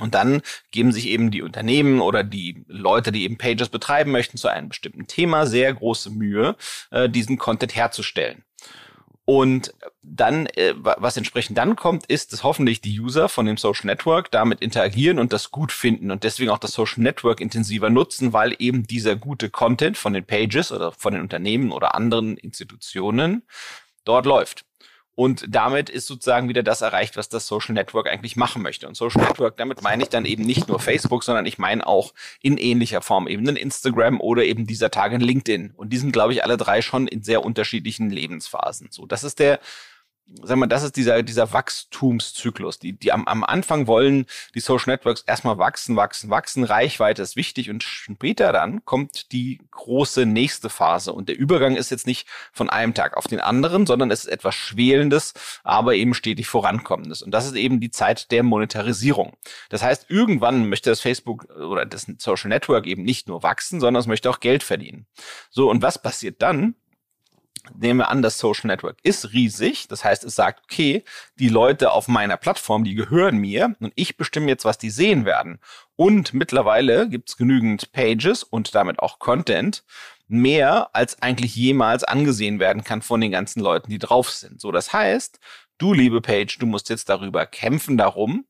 Und 0.00 0.14
dann 0.14 0.42
geben 0.72 0.90
sich 0.90 1.06
eben 1.06 1.30
die 1.30 1.42
Unternehmen 1.42 2.00
oder 2.00 2.24
die 2.24 2.64
Leute, 2.66 3.12
die 3.12 3.22
eben 3.22 3.38
Pages 3.38 3.68
betreiben 3.68 4.10
möchten, 4.10 4.36
zu 4.36 4.48
einem 4.48 4.68
bestimmten 4.68 5.06
Thema 5.06 5.46
sehr 5.46 5.72
große 5.72 6.10
Mühe, 6.10 6.56
äh, 6.90 7.08
diesen 7.08 7.38
Content 7.38 7.74
herzustellen. 7.76 8.44
Und 9.28 9.74
dann, 10.00 10.46
äh, 10.46 10.72
was 10.78 11.18
entsprechend 11.18 11.58
dann 11.58 11.76
kommt, 11.76 12.06
ist, 12.06 12.32
dass 12.32 12.44
hoffentlich 12.44 12.80
die 12.80 12.98
User 12.98 13.28
von 13.28 13.44
dem 13.44 13.58
Social 13.58 13.84
Network 13.84 14.30
damit 14.30 14.62
interagieren 14.62 15.18
und 15.18 15.34
das 15.34 15.50
gut 15.50 15.70
finden 15.70 16.10
und 16.10 16.24
deswegen 16.24 16.50
auch 16.50 16.56
das 16.56 16.72
Social 16.72 17.02
Network 17.02 17.42
intensiver 17.42 17.90
nutzen, 17.90 18.32
weil 18.32 18.56
eben 18.58 18.86
dieser 18.86 19.16
gute 19.16 19.50
Content 19.50 19.98
von 19.98 20.14
den 20.14 20.24
Pages 20.24 20.72
oder 20.72 20.92
von 20.92 21.12
den 21.12 21.20
Unternehmen 21.20 21.72
oder 21.72 21.94
anderen 21.94 22.38
Institutionen 22.38 23.42
dort 24.06 24.24
läuft. 24.24 24.64
Und 25.18 25.46
damit 25.48 25.90
ist 25.90 26.06
sozusagen 26.06 26.48
wieder 26.48 26.62
das 26.62 26.80
erreicht, 26.80 27.16
was 27.16 27.28
das 27.28 27.48
Social 27.48 27.74
Network 27.74 28.08
eigentlich 28.08 28.36
machen 28.36 28.62
möchte. 28.62 28.86
Und 28.86 28.96
Social 28.96 29.20
Network, 29.20 29.56
damit 29.56 29.82
meine 29.82 30.04
ich 30.04 30.10
dann 30.10 30.24
eben 30.24 30.44
nicht 30.44 30.68
nur 30.68 30.78
Facebook, 30.78 31.24
sondern 31.24 31.44
ich 31.44 31.58
meine 31.58 31.84
auch 31.88 32.14
in 32.40 32.56
ähnlicher 32.56 33.02
Form 33.02 33.26
eben 33.26 33.48
ein 33.48 33.56
Instagram 33.56 34.20
oder 34.20 34.44
eben 34.44 34.68
dieser 34.68 34.92
Tage 34.92 35.16
ein 35.16 35.20
LinkedIn. 35.20 35.72
Und 35.76 35.92
die 35.92 35.96
sind, 35.96 36.12
glaube 36.12 36.34
ich, 36.34 36.44
alle 36.44 36.56
drei 36.56 36.82
schon 36.82 37.08
in 37.08 37.24
sehr 37.24 37.44
unterschiedlichen 37.44 38.10
Lebensphasen. 38.10 38.90
So, 38.92 39.06
das 39.06 39.24
ist 39.24 39.40
der 39.40 39.58
sag 40.42 40.56
mal, 40.58 40.66
das 40.66 40.82
ist 40.82 40.96
dieser, 40.96 41.22
dieser 41.22 41.52
Wachstumszyklus. 41.52 42.78
Die, 42.78 42.92
die 42.92 43.12
am, 43.12 43.26
am 43.26 43.44
Anfang 43.44 43.86
wollen 43.86 44.26
die 44.54 44.60
Social 44.60 44.92
Networks 44.92 45.22
erstmal 45.22 45.58
wachsen, 45.58 45.96
wachsen, 45.96 46.30
wachsen. 46.30 46.64
Reichweite 46.64 47.22
ist 47.22 47.36
wichtig 47.36 47.70
und 47.70 47.82
später 47.82 48.52
dann 48.52 48.84
kommt 48.84 49.32
die 49.32 49.60
große 49.70 50.26
nächste 50.26 50.68
Phase. 50.68 51.12
Und 51.12 51.28
der 51.28 51.38
Übergang 51.38 51.76
ist 51.76 51.90
jetzt 51.90 52.06
nicht 52.06 52.28
von 52.52 52.68
einem 52.68 52.94
Tag 52.94 53.16
auf 53.16 53.26
den 53.26 53.40
anderen, 53.40 53.86
sondern 53.86 54.10
es 54.10 54.24
ist 54.24 54.30
etwas 54.30 54.54
Schwelendes, 54.54 55.34
aber 55.64 55.94
eben 55.94 56.14
stetig 56.14 56.46
vorankommendes. 56.46 57.22
Und 57.22 57.30
das 57.30 57.46
ist 57.46 57.54
eben 57.54 57.80
die 57.80 57.90
Zeit 57.90 58.30
der 58.30 58.42
Monetarisierung. 58.42 59.36
Das 59.70 59.82
heißt, 59.82 60.06
irgendwann 60.08 60.68
möchte 60.68 60.90
das 60.90 61.00
Facebook 61.00 61.48
oder 61.50 61.86
das 61.86 62.06
Social 62.18 62.48
Network 62.48 62.86
eben 62.86 63.02
nicht 63.02 63.28
nur 63.28 63.42
wachsen, 63.42 63.80
sondern 63.80 64.00
es 64.00 64.06
möchte 64.06 64.28
auch 64.28 64.40
Geld 64.40 64.62
verdienen. 64.62 65.06
So, 65.50 65.70
und 65.70 65.82
was 65.82 66.00
passiert 66.02 66.42
dann? 66.42 66.74
Nehmen 67.76 68.00
wir 68.00 68.08
an, 68.08 68.22
das 68.22 68.38
Social 68.38 68.68
Network 68.68 68.98
ist 69.02 69.32
riesig. 69.32 69.88
Das 69.88 70.04
heißt, 70.04 70.24
es 70.24 70.34
sagt, 70.34 70.64
okay, 70.64 71.04
die 71.38 71.48
Leute 71.48 71.92
auf 71.92 72.08
meiner 72.08 72.36
Plattform, 72.36 72.84
die 72.84 72.94
gehören 72.94 73.38
mir 73.38 73.74
und 73.80 73.92
ich 73.96 74.16
bestimme 74.16 74.48
jetzt, 74.48 74.64
was 74.64 74.78
die 74.78 74.90
sehen 74.90 75.24
werden. 75.24 75.58
Und 75.96 76.34
mittlerweile 76.34 77.08
gibt 77.08 77.30
es 77.30 77.36
genügend 77.36 77.92
Pages 77.92 78.42
und 78.42 78.74
damit 78.74 79.00
auch 79.00 79.18
Content, 79.18 79.84
mehr 80.28 80.90
als 80.94 81.22
eigentlich 81.22 81.56
jemals 81.56 82.04
angesehen 82.04 82.60
werden 82.60 82.84
kann 82.84 83.02
von 83.02 83.20
den 83.20 83.30
ganzen 83.30 83.60
Leuten, 83.60 83.90
die 83.90 83.98
drauf 83.98 84.30
sind. 84.30 84.60
So, 84.60 84.70
das 84.70 84.92
heißt, 84.92 85.40
du, 85.78 85.94
liebe 85.94 86.20
Page, 86.20 86.58
du 86.58 86.66
musst 86.66 86.90
jetzt 86.90 87.08
darüber 87.08 87.46
kämpfen 87.46 87.96
darum, 87.96 88.44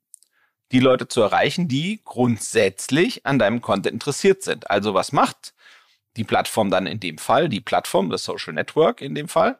die 0.73 0.81
Leute 0.81 1.09
zu 1.09 1.23
erreichen, 1.23 1.69
die 1.69 2.03
grundsätzlich 2.05 3.25
an 3.25 3.39
deinem 3.39 3.61
Content 3.61 3.95
interessiert 3.95 4.43
sind. 4.43 4.71
Also 4.71 4.93
was 4.93 5.13
macht 5.13 5.55
die 6.17 6.25
Plattform 6.25 6.71
dann 6.71 6.87
in 6.87 7.01
dem 7.01 7.19
Fall, 7.19 7.49
die 7.49 7.61
Plattform, 7.61 8.11
das 8.11 8.25
Social 8.25 8.55
Network 8.55 9.01
in 9.01 9.15
dem 9.15 9.29
Fall, 9.29 9.59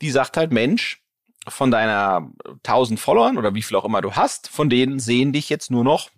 die 0.00 0.10
sagt 0.10 0.36
halt, 0.36 0.52
Mensch, 0.52 1.02
von 1.48 1.70
deiner 1.70 2.30
1000 2.64 3.00
Followern 3.00 3.36
oder 3.36 3.54
wie 3.54 3.62
viel 3.62 3.76
auch 3.76 3.84
immer 3.84 4.00
du 4.00 4.12
hast, 4.12 4.48
von 4.48 4.70
denen 4.70 5.00
sehen 5.00 5.32
dich 5.32 5.48
jetzt 5.48 5.70
nur 5.70 5.84
noch 5.84 6.10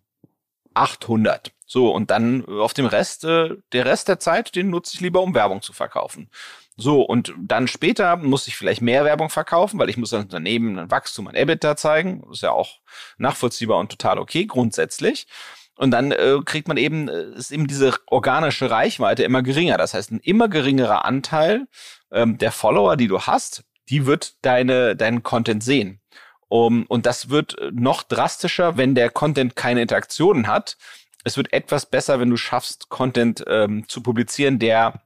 800. 0.75 1.53
So, 1.67 1.91
und 1.91 2.11
dann 2.11 2.45
auf 2.47 2.75
dem 2.75 2.87
Rest, 2.87 3.25
äh, 3.25 3.57
der 3.73 3.87
Rest 3.87 4.09
der 4.09 4.19
Zeit, 4.19 4.55
den 4.55 4.71
nutze 4.71 4.95
ich 4.95 5.01
lieber, 5.01 5.23
um 5.23 5.35
Werbung 5.35 5.63
zu 5.63 5.73
verkaufen. 5.73 6.29
So, 6.77 7.03
und 7.03 7.33
dann 7.39 7.69
später 7.69 8.17
muss 8.17 8.49
ich 8.49 8.57
vielleicht 8.57 8.83
mehr 8.83 9.05
Werbung 9.05 9.31
verkaufen, 9.31 9.79
weil 9.79 9.89
ich 9.89 9.97
muss 9.97 10.13
als 10.13 10.25
Unternehmen 10.25 10.79
ein 10.79 10.91
Wachstum 10.91 11.29
an 11.29 11.37
EBITDA 11.37 11.77
zeigen. 11.77 12.23
Das 12.23 12.39
ist 12.39 12.43
ja 12.43 12.51
auch 12.51 12.81
nachvollziehbar 13.17 13.79
und 13.79 13.91
total 13.91 14.19
okay, 14.19 14.45
grundsätzlich. 14.45 15.27
Und 15.77 15.91
dann 15.91 16.13
äh, 16.13 16.39
kriegt 16.45 16.69
man 16.69 16.77
eben, 16.77 17.09
äh, 17.09 17.37
ist 17.37 17.51
eben 17.51 17.67
diese 17.67 17.95
organische 18.07 18.71
Reichweite 18.71 19.25
immer 19.25 19.43
geringer. 19.43 19.77
Das 19.77 19.95
heißt, 19.95 20.13
ein 20.13 20.21
immer 20.21 20.49
geringerer 20.49 21.05
Anteil 21.05 21.67
ähm, 22.13 22.39
der 22.39 22.53
Follower, 22.53 22.97
die 22.97 23.09
du 23.09 23.23
hast, 23.23 23.65
die 23.89 24.07
wird 24.07 24.35
deine, 24.43 24.97
deinen 24.97 25.23
Content 25.23 25.63
sehen. 25.63 26.01
Um, 26.49 26.85
und 26.87 27.07
das 27.07 27.31
wird 27.31 27.57
noch 27.73 28.03
drastischer, 28.03 28.77
wenn 28.77 28.95
der 28.95 29.11
Content 29.11 29.57
keine 29.57 29.83
Interaktionen 29.83 30.47
hat. 30.47 30.77
Es 31.25 31.37
wird 31.37 31.53
etwas 31.53 31.87
besser, 31.87 32.21
wenn 32.21 32.31
du 32.31 32.37
schaffst, 32.37 32.91
Content 32.91 33.43
ähm, 33.49 33.89
zu 33.89 34.03
publizieren, 34.03 34.59
der 34.59 35.03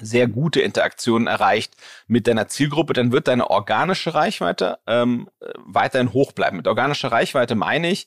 sehr 0.00 0.26
gute 0.28 0.60
Interaktionen 0.60 1.26
erreicht 1.26 1.74
mit 2.06 2.26
deiner 2.26 2.48
Zielgruppe, 2.48 2.94
dann 2.94 3.12
wird 3.12 3.28
deine 3.28 3.50
organische 3.50 4.14
Reichweite 4.14 4.78
ähm, 4.86 5.28
weiterhin 5.58 6.12
hoch 6.12 6.32
bleiben. 6.32 6.56
Mit 6.56 6.66
organischer 6.66 7.12
Reichweite 7.12 7.54
meine 7.54 7.90
ich, 7.90 8.06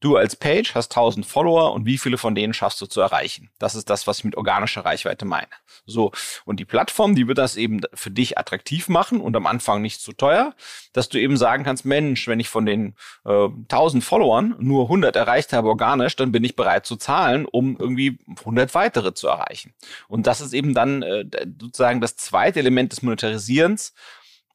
Du 0.00 0.16
als 0.16 0.34
Page 0.34 0.74
hast 0.74 0.92
1000 0.92 1.26
Follower 1.26 1.72
und 1.72 1.84
wie 1.84 1.98
viele 1.98 2.16
von 2.16 2.34
denen 2.34 2.54
schaffst 2.54 2.80
du 2.80 2.86
zu 2.86 3.02
erreichen? 3.02 3.50
Das 3.58 3.74
ist 3.74 3.90
das, 3.90 4.06
was 4.06 4.18
ich 4.18 4.24
mit 4.24 4.36
organischer 4.36 4.84
Reichweite 4.84 5.26
meine. 5.26 5.48
So. 5.84 6.10
Und 6.46 6.58
die 6.58 6.64
Plattform, 6.64 7.14
die 7.14 7.28
wird 7.28 7.36
das 7.36 7.56
eben 7.56 7.82
für 7.92 8.10
dich 8.10 8.38
attraktiv 8.38 8.88
machen 8.88 9.20
und 9.20 9.36
am 9.36 9.46
Anfang 9.46 9.82
nicht 9.82 10.00
zu 10.00 10.14
teuer, 10.14 10.54
dass 10.94 11.10
du 11.10 11.20
eben 11.20 11.36
sagen 11.36 11.64
kannst, 11.64 11.84
Mensch, 11.84 12.26
wenn 12.28 12.40
ich 12.40 12.48
von 12.48 12.64
den 12.64 12.94
äh, 13.26 13.48
1000 13.68 14.02
Followern 14.02 14.56
nur 14.58 14.84
100 14.84 15.14
erreicht 15.16 15.52
habe 15.52 15.68
organisch, 15.68 16.16
dann 16.16 16.32
bin 16.32 16.44
ich 16.44 16.56
bereit 16.56 16.86
zu 16.86 16.96
zahlen, 16.96 17.44
um 17.44 17.76
irgendwie 17.78 18.18
100 18.38 18.74
weitere 18.74 19.12
zu 19.12 19.28
erreichen. 19.28 19.74
Und 20.08 20.26
das 20.26 20.40
ist 20.40 20.54
eben 20.54 20.72
dann 20.72 21.02
äh, 21.02 21.26
sozusagen 21.60 22.00
das 22.00 22.16
zweite 22.16 22.58
Element 22.58 22.92
des 22.92 23.02
Monetarisierens, 23.02 23.92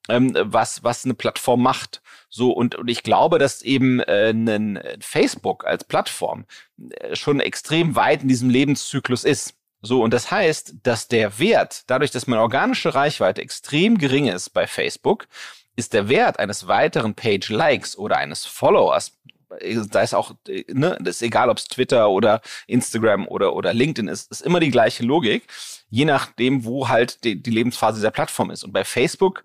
ähm, 0.10 0.36
was, 0.39 0.84
was 0.84 1.06
eine 1.06 1.13
Plattform 1.13 1.62
macht. 1.62 2.02
So, 2.30 2.52
und, 2.52 2.76
und 2.76 2.89
ich 2.89 3.04
glaube, 3.04 3.39
dass 3.39 3.62
eben 3.62 4.00
äh, 4.02 4.32
ein 4.32 4.80
Facebook 5.00 5.65
als 5.65 5.84
Plattform 5.84 6.46
äh, 6.78 7.15
schon 7.15 7.39
extrem 7.39 7.96
weit 7.96 8.22
in 8.22 8.28
diesem 8.28 8.50
Lebenszyklus 8.50 9.24
ist. 9.24 9.54
So, 9.82 10.02
und 10.02 10.13
das 10.13 10.32
heißt, 10.32 10.76
dass 10.84 11.08
der 11.08 11.38
Wert, 11.39 11.84
dadurch, 11.88 12.12
dass 12.12 12.28
meine 12.28 12.41
organische 12.41 12.96
Reichweite 12.96 13.41
extrem 13.41 13.98
gering 13.98 14.28
ist 14.28 14.50
bei 14.50 14.68
Facebook, 14.68 15.28
ist 15.76 15.94
der 15.94 16.10
Wert 16.10 16.39
eines 16.39 16.68
weiteren 16.68 17.13
Page-Likes 17.13 17.98
oder 17.98 18.18
eines 18.18 18.46
Followers, 18.46 19.13
äh, 19.60 19.78
da 19.89 20.02
ist 20.02 20.13
auch, 20.15 20.34
äh, 20.48 20.63
ne, 20.70 20.98
das 21.02 21.18
ist 21.18 21.22
egal, 21.22 21.50
ob 21.50 21.58
es 21.58 21.65
Twitter 21.65 22.10
oder 22.10 22.41
Instagram 22.68 23.28
oder, 23.28 23.56
oder 23.56 23.74
LinkedIn 23.74 24.08
ist, 24.08 24.32
ist 24.32 24.41
immer 24.41 24.60
die 24.60 24.72
gleiche 24.72 25.04
Logik, 25.04 25.44
je 25.89 26.06
nachdem, 26.06 26.65
wo 26.65 26.89
halt 26.89 27.24
die, 27.24 27.41
die 27.41 27.52
Lebensphase 27.52 28.00
dieser 28.00 28.12
Plattform 28.12 28.52
ist. 28.52 28.63
Und 28.63 28.74
bei 28.74 28.84
Facebook 28.84 29.44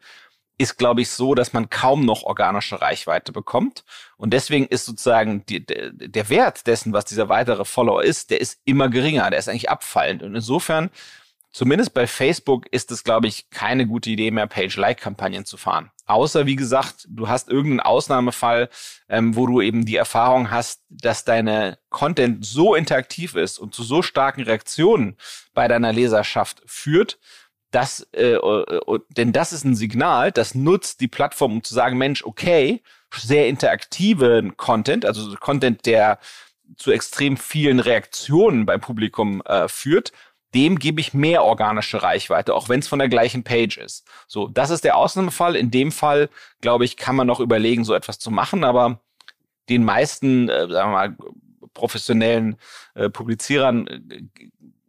ist, 0.60 0.76
glaube 0.76 1.00
ich, 1.00 1.08
so, 1.08 1.34
dass 1.34 1.54
man 1.54 1.70
kaum 1.70 2.04
noch 2.04 2.22
organische 2.22 2.82
Reichweite 2.82 3.32
bekommt. 3.32 3.82
Und 4.18 4.34
deswegen 4.34 4.66
ist 4.66 4.84
sozusagen 4.84 5.46
die, 5.46 5.64
der, 5.64 5.90
der 5.90 6.28
Wert 6.28 6.66
dessen, 6.66 6.92
was 6.92 7.06
dieser 7.06 7.30
weitere 7.30 7.64
Follower 7.64 8.04
ist, 8.04 8.30
der 8.30 8.42
ist 8.42 8.60
immer 8.66 8.90
geringer, 8.90 9.30
der 9.30 9.38
ist 9.38 9.48
eigentlich 9.48 9.70
abfallend. 9.70 10.22
Und 10.22 10.34
insofern, 10.34 10.90
zumindest 11.50 11.94
bei 11.94 12.06
Facebook, 12.06 12.66
ist 12.72 12.90
es, 12.90 13.04
glaube 13.04 13.26
ich, 13.26 13.48
keine 13.48 13.86
gute 13.86 14.10
Idee 14.10 14.30
mehr, 14.30 14.46
Page-Like-Kampagnen 14.46 15.46
zu 15.46 15.56
fahren. 15.56 15.90
Außer, 16.04 16.44
wie 16.44 16.56
gesagt, 16.56 17.06
du 17.08 17.26
hast 17.26 17.48
irgendeinen 17.48 17.80
Ausnahmefall, 17.80 18.68
ähm, 19.08 19.36
wo 19.36 19.46
du 19.46 19.62
eben 19.62 19.86
die 19.86 19.96
Erfahrung 19.96 20.50
hast, 20.50 20.82
dass 20.90 21.24
deine 21.24 21.78
Content 21.88 22.44
so 22.44 22.74
interaktiv 22.74 23.34
ist 23.34 23.58
und 23.58 23.74
zu 23.74 23.82
so 23.82 24.02
starken 24.02 24.42
Reaktionen 24.42 25.16
bei 25.54 25.68
deiner 25.68 25.94
Leserschaft 25.94 26.62
führt, 26.66 27.18
das, 27.70 28.06
äh, 28.12 28.34
äh, 28.34 28.98
denn 29.16 29.32
das 29.32 29.52
ist 29.52 29.64
ein 29.64 29.74
Signal, 29.74 30.32
das 30.32 30.54
nutzt 30.54 31.00
die 31.00 31.08
Plattform, 31.08 31.52
um 31.52 31.62
zu 31.62 31.74
sagen, 31.74 31.98
Mensch, 31.98 32.24
okay, 32.24 32.82
sehr 33.14 33.48
interaktiven 33.48 34.56
Content, 34.56 35.04
also 35.04 35.34
Content, 35.36 35.86
der 35.86 36.18
zu 36.76 36.92
extrem 36.92 37.36
vielen 37.36 37.80
Reaktionen 37.80 38.66
beim 38.66 38.80
Publikum 38.80 39.42
äh, 39.42 39.68
führt, 39.68 40.12
dem 40.54 40.78
gebe 40.78 41.00
ich 41.00 41.14
mehr 41.14 41.44
organische 41.44 42.02
Reichweite, 42.02 42.54
auch 42.54 42.68
wenn 42.68 42.80
es 42.80 42.88
von 42.88 42.98
der 42.98 43.08
gleichen 43.08 43.44
Page 43.44 43.78
ist. 43.78 44.06
So, 44.26 44.48
das 44.48 44.70
ist 44.70 44.84
der 44.84 44.96
Ausnahmefall. 44.96 45.54
In 45.54 45.70
dem 45.70 45.92
Fall, 45.92 46.28
glaube 46.60 46.84
ich, 46.84 46.96
kann 46.96 47.14
man 47.14 47.26
noch 47.26 47.40
überlegen, 47.40 47.84
so 47.84 47.94
etwas 47.94 48.18
zu 48.18 48.30
machen, 48.30 48.64
aber 48.64 49.00
den 49.68 49.84
meisten, 49.84 50.48
äh, 50.48 50.68
sagen 50.68 50.90
wir 50.90 50.96
mal, 50.96 51.16
professionellen 51.72 52.56
äh, 52.94 53.08
Publizierern 53.10 53.86
äh, 53.86 54.22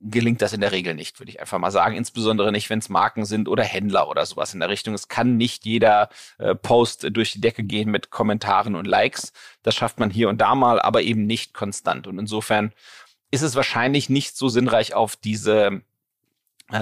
gelingt 0.02 0.42
das 0.42 0.54
in 0.54 0.62
der 0.62 0.72
Regel 0.72 0.96
nicht, 0.96 1.20
würde 1.20 1.30
ich 1.30 1.40
einfach 1.40 1.60
mal 1.60 1.72
sagen. 1.72 1.96
Insbesondere 1.96 2.52
nicht, 2.52 2.70
wenn 2.70 2.80
es 2.80 2.90
Marken 2.90 3.26
sind 3.26 3.48
oder 3.48 3.64
Händler 3.64 4.10
oder 4.10 4.26
sowas 4.26 4.54
in 4.54 4.60
der 4.60 4.70
Richtung. 4.70 4.94
Es 4.94 5.08
kann 5.08 5.38
nicht 5.38 5.66
jeder 5.66 6.10
äh, 6.40 6.56
Post 6.56 7.08
durch 7.12 7.34
die 7.34 7.42
Decke 7.42 7.64
gehen 7.64 7.92
mit 7.92 8.10
Kommentaren 8.10 8.76
und 8.76 8.88
Likes. 8.88 9.32
Das 9.62 9.76
schafft 9.76 10.00
man 10.00 10.10
hier 10.10 10.30
und 10.30 10.42
da 10.42 10.56
mal, 10.56 10.82
aber 10.82 11.04
eben 11.04 11.26
nicht 11.26 11.54
konstant. 11.54 12.08
Und 12.08 12.18
insofern 12.18 12.74
ist 13.30 13.44
es 13.44 13.56
wahrscheinlich 13.56 14.10
nicht 14.10 14.36
so 14.36 14.50
sinnreich, 14.50 14.94
auf 14.94 15.16
diese 15.16 15.82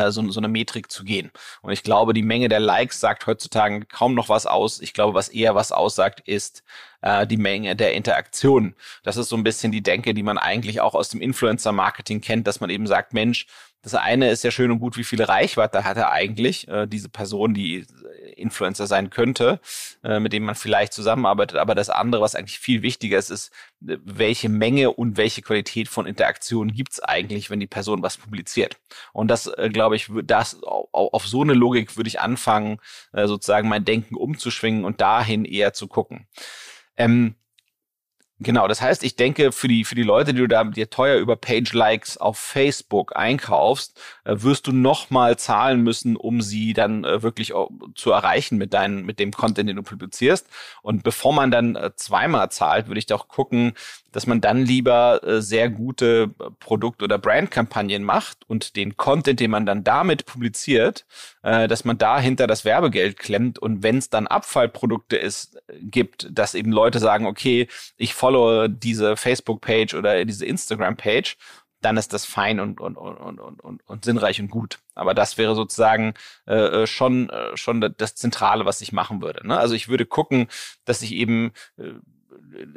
so, 0.10 0.30
so 0.32 0.40
eine 0.40 0.48
Metrik 0.48 0.92
zu 0.92 1.04
gehen. 1.04 1.32
Und 1.62 1.72
ich 1.72 1.84
glaube, 1.84 2.14
die 2.14 2.24
Menge 2.24 2.50
der 2.50 2.60
Likes 2.60 3.00
sagt 3.00 3.28
heutzutage 3.28 3.86
kaum 3.86 4.16
noch 4.16 4.30
was 4.30 4.46
aus. 4.46 4.82
Ich 4.82 4.94
glaube, 4.94 5.14
was 5.14 5.30
eher 5.30 5.56
was 5.56 5.72
aussagt, 5.72 6.22
ist 6.28 6.64
äh, 7.02 7.26
die 7.28 7.38
Menge 7.38 7.76
der 7.76 7.94
Interaktion. 7.94 8.76
Das 9.04 9.18
ist 9.18 9.30
so 9.30 9.36
ein 9.36 9.44
bisschen 9.44 9.72
die 9.72 9.84
Denke, 9.84 10.14
die 10.14 10.24
man 10.24 10.38
eigentlich 10.38 10.82
auch 10.82 10.96
aus 10.96 11.10
dem 11.10 11.22
Influencer-Marketing 11.22 12.22
kennt, 12.22 12.48
dass 12.48 12.60
man 12.60 12.70
eben 12.70 12.88
sagt, 12.88 13.14
Mensch, 13.14 13.48
das 13.82 13.96
eine 13.96 14.30
ist 14.30 14.44
ja 14.44 14.52
schön 14.52 14.72
und 14.72 14.80
gut, 14.80 14.98
wie 14.98 15.06
viele 15.06 15.30
Reichweite 15.30 15.86
hat 15.86 15.98
er 15.98 16.12
eigentlich, 16.12 16.68
äh, 16.68 16.86
diese 16.86 17.10
Person, 17.10 17.54
die 17.54 17.86
Influencer 18.40 18.88
sein 18.88 19.10
könnte, 19.10 19.60
äh, 20.04 20.20
mit 20.20 20.34
dem 20.34 20.44
man 20.44 20.56
vielleicht 20.56 20.94
zusammenarbeitet. 20.94 21.58
Aber 21.58 21.76
das 21.76 21.90
andere, 21.90 22.22
was 22.22 22.36
eigentlich 22.36 22.60
viel 22.60 22.82
wichtiger 22.82 23.18
ist, 23.18 23.30
ist, 23.30 23.52
welche 23.80 24.50
Menge 24.50 24.92
und 24.92 25.18
welche 25.18 25.42
Qualität 25.42 25.88
von 25.88 26.06
Interaktionen 26.06 26.74
gibt's 26.74 27.00
eigentlich, 27.00 27.50
wenn 27.50 27.60
die 27.60 27.68
Person 27.68 28.02
was 28.04 28.18
publiziert. 28.18 28.78
Und 29.14 29.30
das, 29.30 29.48
äh, 29.48 29.70
glaube 29.72 29.96
ich, 29.96 30.10
das 30.24 30.62
auf 30.64 31.28
so 31.28 31.42
eine 31.42 31.54
Logik 31.54 31.98
würde 31.98 32.08
ich 32.08 32.20
anfangen, 32.20 32.80
äh, 33.14 33.28
sozusagen 33.28 33.70
mein 33.70 33.86
Denken 33.86 34.16
umzuschwingen 34.16 34.86
und 34.86 35.02
dahin 35.02 35.46
eher 35.46 35.74
zu 35.74 35.88
gucken. 35.88 36.28
Ähm, 36.98 37.36
Genau, 38.42 38.70
das 38.70 38.82
heißt, 38.82 39.04
ich 39.04 39.18
denke, 39.18 39.52
für 39.52 39.68
die, 39.68 39.84
für 39.84 39.96
die 39.96 40.04
Leute, 40.04 40.34
die 40.34 40.40
du 40.40 40.48
da 40.48 40.64
dir 40.64 40.90
teuer 40.90 41.18
über 41.18 41.36
Page-Likes 41.36 42.18
auf 42.18 42.40
Facebook 42.40 43.14
einkaufst, 43.18 44.00
äh, 44.24 44.34
wirst 44.38 44.66
du 44.68 44.72
nochmal 44.72 45.38
zahlen 45.38 45.82
müssen, 45.82 46.16
um 46.16 46.42
sie 46.42 46.72
dann 46.72 47.04
äh, 47.04 47.22
wirklich 47.22 47.52
zu 47.96 48.12
erreichen 48.12 48.58
mit 48.58 48.74
deinen, 48.74 49.06
mit 49.06 49.20
dem 49.20 49.34
Content, 49.34 49.68
den 49.68 49.76
du 49.76 49.84
publizierst. 49.84 50.48
Und 50.82 51.04
bevor 51.04 51.34
man 51.34 51.52
dann 51.52 51.76
äh, 51.76 51.92
zweimal 51.98 52.50
zahlt, 52.50 52.88
würde 52.88 53.00
ich 53.00 53.08
doch 53.08 53.28
gucken, 53.28 53.74
dass 54.12 54.28
man 54.28 54.42
dann 54.42 54.66
lieber 54.66 55.22
äh, 55.24 55.42
sehr 55.42 55.70
gute 55.70 56.30
Produkt- 56.60 57.04
oder 57.04 57.18
Brandkampagnen 57.18 58.04
macht 58.04 58.38
und 58.48 58.76
den 58.76 58.98
Content, 58.98 59.40
den 59.40 59.52
man 59.52 59.66
dann 59.66 59.84
damit 59.84 60.26
publiziert, 60.26 61.06
äh, 61.44 61.68
dass 61.68 61.86
man 61.86 61.98
dahinter 61.98 62.48
das 62.48 62.66
Werbegeld 62.66 63.18
klemmt 63.18 63.60
und 63.60 63.84
wenn 63.84 63.98
es 63.98 64.10
dann 64.10 64.28
Abfallprodukte 64.28 65.18
ist, 65.18 65.58
gibt, 65.82 66.28
dass 66.32 66.56
eben 66.56 66.72
Leute 66.72 67.00
sagen, 67.00 67.26
okay, 67.26 67.68
ich 67.98 68.14
follow 68.14 68.68
diese 68.68 69.18
Facebook-Page 69.18 69.94
oder 69.94 70.26
diese 70.26 70.46
Instagram-Page 70.46 71.38
dann 71.82 71.98
ist 71.98 72.14
das 72.14 72.26
fein 72.26 72.60
und, 72.60 72.82
und, 72.82 72.98
und, 72.98 73.40
und, 73.40 73.62
und, 73.62 73.88
und 73.88 74.06
sinnreich 74.06 74.42
und 74.42 74.50
gut. 74.50 74.80
Aber 74.96 75.14
das 75.14 75.38
wäre 75.38 75.56
sozusagen 75.56 76.14
äh, 76.46 76.84
äh 76.84 76.88
schon, 76.88 77.30
äh, 77.30 77.56
schon 77.56 77.94
das 77.98 78.16
Zentrale, 78.16 78.66
was 78.66 78.82
ich 78.82 78.92
machen 78.92 79.22
würde. 79.22 79.48
Ne? 79.48 79.58
Also 79.58 79.76
ich 79.76 79.88
würde 79.88 80.06
gucken, 80.06 80.48
dass 80.86 81.02
ich 81.02 81.14
eben 81.14 81.52
äh, 81.78 81.94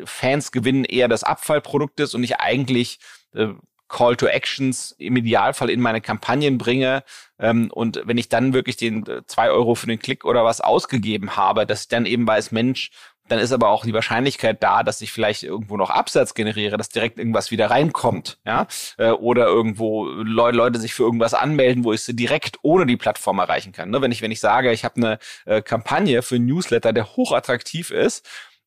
Fans 0.04 0.52
gewinnen 0.52 0.84
eher 0.84 1.08
das 1.08 1.24
Abfallprodukt 1.24 2.00
ist 2.00 2.14
und 2.14 2.22
ich 2.24 2.40
eigentlich 2.40 2.98
äh, 3.34 3.48
Call 3.92 4.16
to 4.16 4.26
Actions 4.26 4.94
im 4.98 5.16
Idealfall 5.16 5.68
in 5.68 5.80
meine 5.80 6.00
Kampagnen 6.00 6.56
bringe. 6.56 7.04
Ähm, 7.38 7.70
und 7.70 8.00
wenn 8.04 8.16
ich 8.16 8.30
dann 8.30 8.54
wirklich 8.54 8.76
den 8.76 9.06
äh, 9.06 9.22
zwei 9.26 9.50
Euro 9.50 9.74
für 9.74 9.86
den 9.86 9.98
Klick 9.98 10.24
oder 10.24 10.44
was 10.44 10.62
ausgegeben 10.62 11.36
habe, 11.36 11.66
dass 11.66 11.82
ich 11.82 11.88
dann 11.88 12.06
eben 12.06 12.26
weiß, 12.26 12.52
Mensch, 12.52 12.90
dann 13.28 13.38
ist 13.38 13.52
aber 13.52 13.68
auch 13.68 13.84
die 13.84 13.94
Wahrscheinlichkeit 13.94 14.62
da, 14.62 14.82
dass 14.82 15.00
ich 15.00 15.12
vielleicht 15.12 15.42
irgendwo 15.42 15.76
noch 15.76 15.90
Absatz 15.90 16.34
generiere, 16.34 16.76
dass 16.76 16.88
direkt 16.88 17.18
irgendwas 17.18 17.50
wieder 17.50 17.70
reinkommt, 17.70 18.38
ja, 18.44 18.66
äh, 18.98 19.10
oder 19.10 19.46
irgendwo 19.46 20.06
Leute, 20.06 20.56
Leute 20.56 20.80
sich 20.80 20.92
für 20.94 21.04
irgendwas 21.04 21.34
anmelden, 21.34 21.84
wo 21.84 21.92
ich 21.92 22.02
sie 22.02 22.16
direkt 22.16 22.58
ohne 22.62 22.86
die 22.86 22.96
Plattform 22.96 23.38
erreichen 23.38 23.72
kann. 23.72 23.90
Ne? 23.90 24.00
Wenn 24.00 24.12
ich 24.12 24.22
wenn 24.22 24.32
ich 24.32 24.40
sage, 24.40 24.72
ich 24.72 24.84
habe 24.84 24.96
eine 24.96 25.18
äh, 25.44 25.62
Kampagne 25.62 26.22
für 26.22 26.38
Newsletter, 26.38 26.92
der 26.92 27.16
hochattraktiv 27.16 27.90
ist 27.90 28.26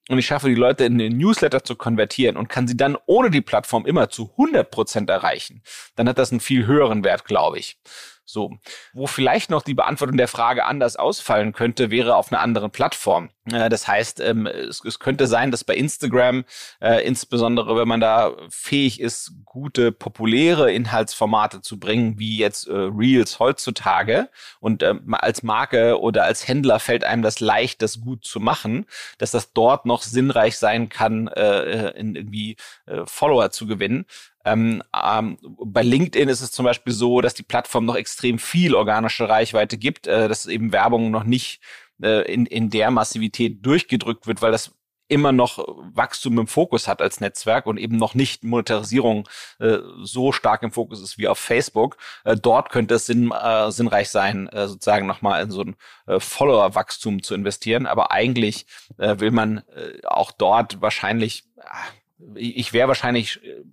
und 0.10 0.20
ich 0.20 0.28
schaffe 0.28 0.50
die 0.50 0.56
Leute 0.56 0.86
in 0.86 0.98
den 0.98 1.18
Newsletter 1.18 1.64
zu 1.64 1.76
konvertieren 1.76 2.38
und 2.38 2.48
kann 2.48 2.68
sie 2.68 2.78
dann 2.78 2.98
ohne 3.06 3.32
die 3.32 3.42
Plattform 3.42 3.86
immer 3.86 4.10
zu 4.10 4.32
100 4.32 4.70
Prozent 4.70 5.10
erreichen, 5.10 5.64
dann 5.96 6.08
hat 6.08 6.18
das 6.18 6.32
einen 6.32 6.40
viel 6.40 6.68
höheren 6.68 7.04
Wert, 7.04 7.26
glaube 7.26 7.60
ich. 7.60 7.78
So. 8.26 8.58
Wo 8.94 9.08
vielleicht 9.08 9.50
noch 9.50 9.62
die 9.62 9.76
Beantwortung 9.76 10.18
der 10.18 10.28
Frage 10.28 10.66
anders 10.66 10.96
ausfallen 10.96 11.54
könnte, 11.54 11.92
wäre 11.92 12.16
auf 12.16 12.32
einer 12.32 12.42
anderen 12.42 12.72
Plattform. 12.72 13.30
Äh, 13.52 13.70
das 13.70 13.88
heißt, 13.88 14.20
ähm, 14.20 14.48
es, 14.48 14.82
könnte 15.00 15.28
sein, 15.28 15.52
dass 15.52 15.64
bei 15.64 15.76
Instagram, 15.76 16.46
äh, 16.82 17.06
insbesondere 17.06 17.76
wenn 17.78 17.88
man 17.88 18.00
da 18.00 18.32
fähig 18.50 19.00
ist, 19.00 19.34
gute, 19.46 19.92
populäre 19.92 20.72
Inhaltsformate 20.72 21.62
zu 21.62 21.80
bringen, 21.80 22.18
wie 22.18 22.38
jetzt 22.38 22.68
äh, 22.68 22.74
Reels 22.74 23.40
heutzutage, 23.40 24.30
und 24.60 24.82
äh, 24.82 24.96
als 25.12 25.44
Marke 25.44 26.00
oder 26.00 26.24
als 26.24 26.48
Händler 26.48 26.80
fällt 26.80 27.04
einem 27.04 27.22
das 27.22 27.40
leicht, 27.40 27.82
das 27.82 28.02
gut 28.02 28.26
zu 28.26 28.40
machen, 28.40 28.86
dass 29.18 29.32
das 29.32 29.54
dort 29.54 29.86
noch 29.86 30.02
sinnreich 30.02 30.58
sein 30.58 30.90
kann, 30.90 31.28
irgendwie 31.36 32.58
Follower 33.06 33.52
zu 33.52 33.68
gewinnen. 33.68 34.06
Ähm, 34.46 34.84
ähm, 34.96 35.38
bei 35.42 35.82
LinkedIn 35.82 36.30
ist 36.30 36.42
es 36.42 36.52
zum 36.52 36.66
Beispiel 36.66 36.94
so, 36.94 37.22
dass 37.22 37.34
die 37.34 37.44
Plattform 37.44 37.86
noch 37.86 37.96
extrem 37.96 38.40
viel 38.40 38.76
organische 38.76 39.28
Reichweite 39.28 39.78
gibt, 39.78 40.08
äh, 40.08 40.28
dass 40.28 40.46
eben 40.46 40.72
Werbung 40.72 41.12
noch 41.12 41.24
nicht 41.24 41.62
äh, 42.02 42.32
in, 42.32 42.46
in 42.46 42.70
der 42.70 42.92
Massivität 42.92 43.66
durchgedrückt 43.66 44.28
wird, 44.28 44.42
weil 44.42 44.52
das 44.52 44.72
immer 45.08 45.32
noch 45.32 45.60
Wachstum 45.94 46.40
im 46.40 46.48
Fokus 46.48 46.88
hat 46.88 47.02
als 47.02 47.20
Netzwerk 47.20 47.68
und 47.68 47.78
eben 47.78 47.98
noch 47.98 48.16
nicht 48.16 48.44
Monetarisierung 48.44 49.28
äh, 49.60 49.78
so 50.02 50.32
stark 50.32 50.64
im 50.64 50.72
Fokus 50.72 51.02
ist 51.02 51.18
wie 51.18 51.28
auf 51.28 51.38
Facebook. 51.38 51.98
Äh, 52.24 52.36
dort 52.36 52.70
könnte 52.70 52.96
es 52.96 53.06
sinn, 53.06 53.32
äh, 53.32 53.72
sinnreich 53.72 54.10
sein, 54.10 54.48
äh, 54.50 54.68
sozusagen 54.68 55.06
nochmal 55.06 55.44
in 55.44 55.52
so 55.52 55.62
ein 55.62 55.76
äh, 56.08 56.20
Follower-Wachstum 56.20 57.22
zu 57.22 57.36
investieren. 57.36 57.86
Aber 57.86 58.12
eigentlich 58.12 58.66
äh, 58.98 59.20
will 59.20 59.32
man 59.32 59.60
äh, 59.76 60.06
auch 60.06 60.32
dort 60.32 60.82
wahrscheinlich, 60.82 61.46
äh, 61.58 62.40
ich 62.40 62.74
wäre 62.74 62.88
wahrscheinlich 62.88 63.44
äh, 63.44 63.64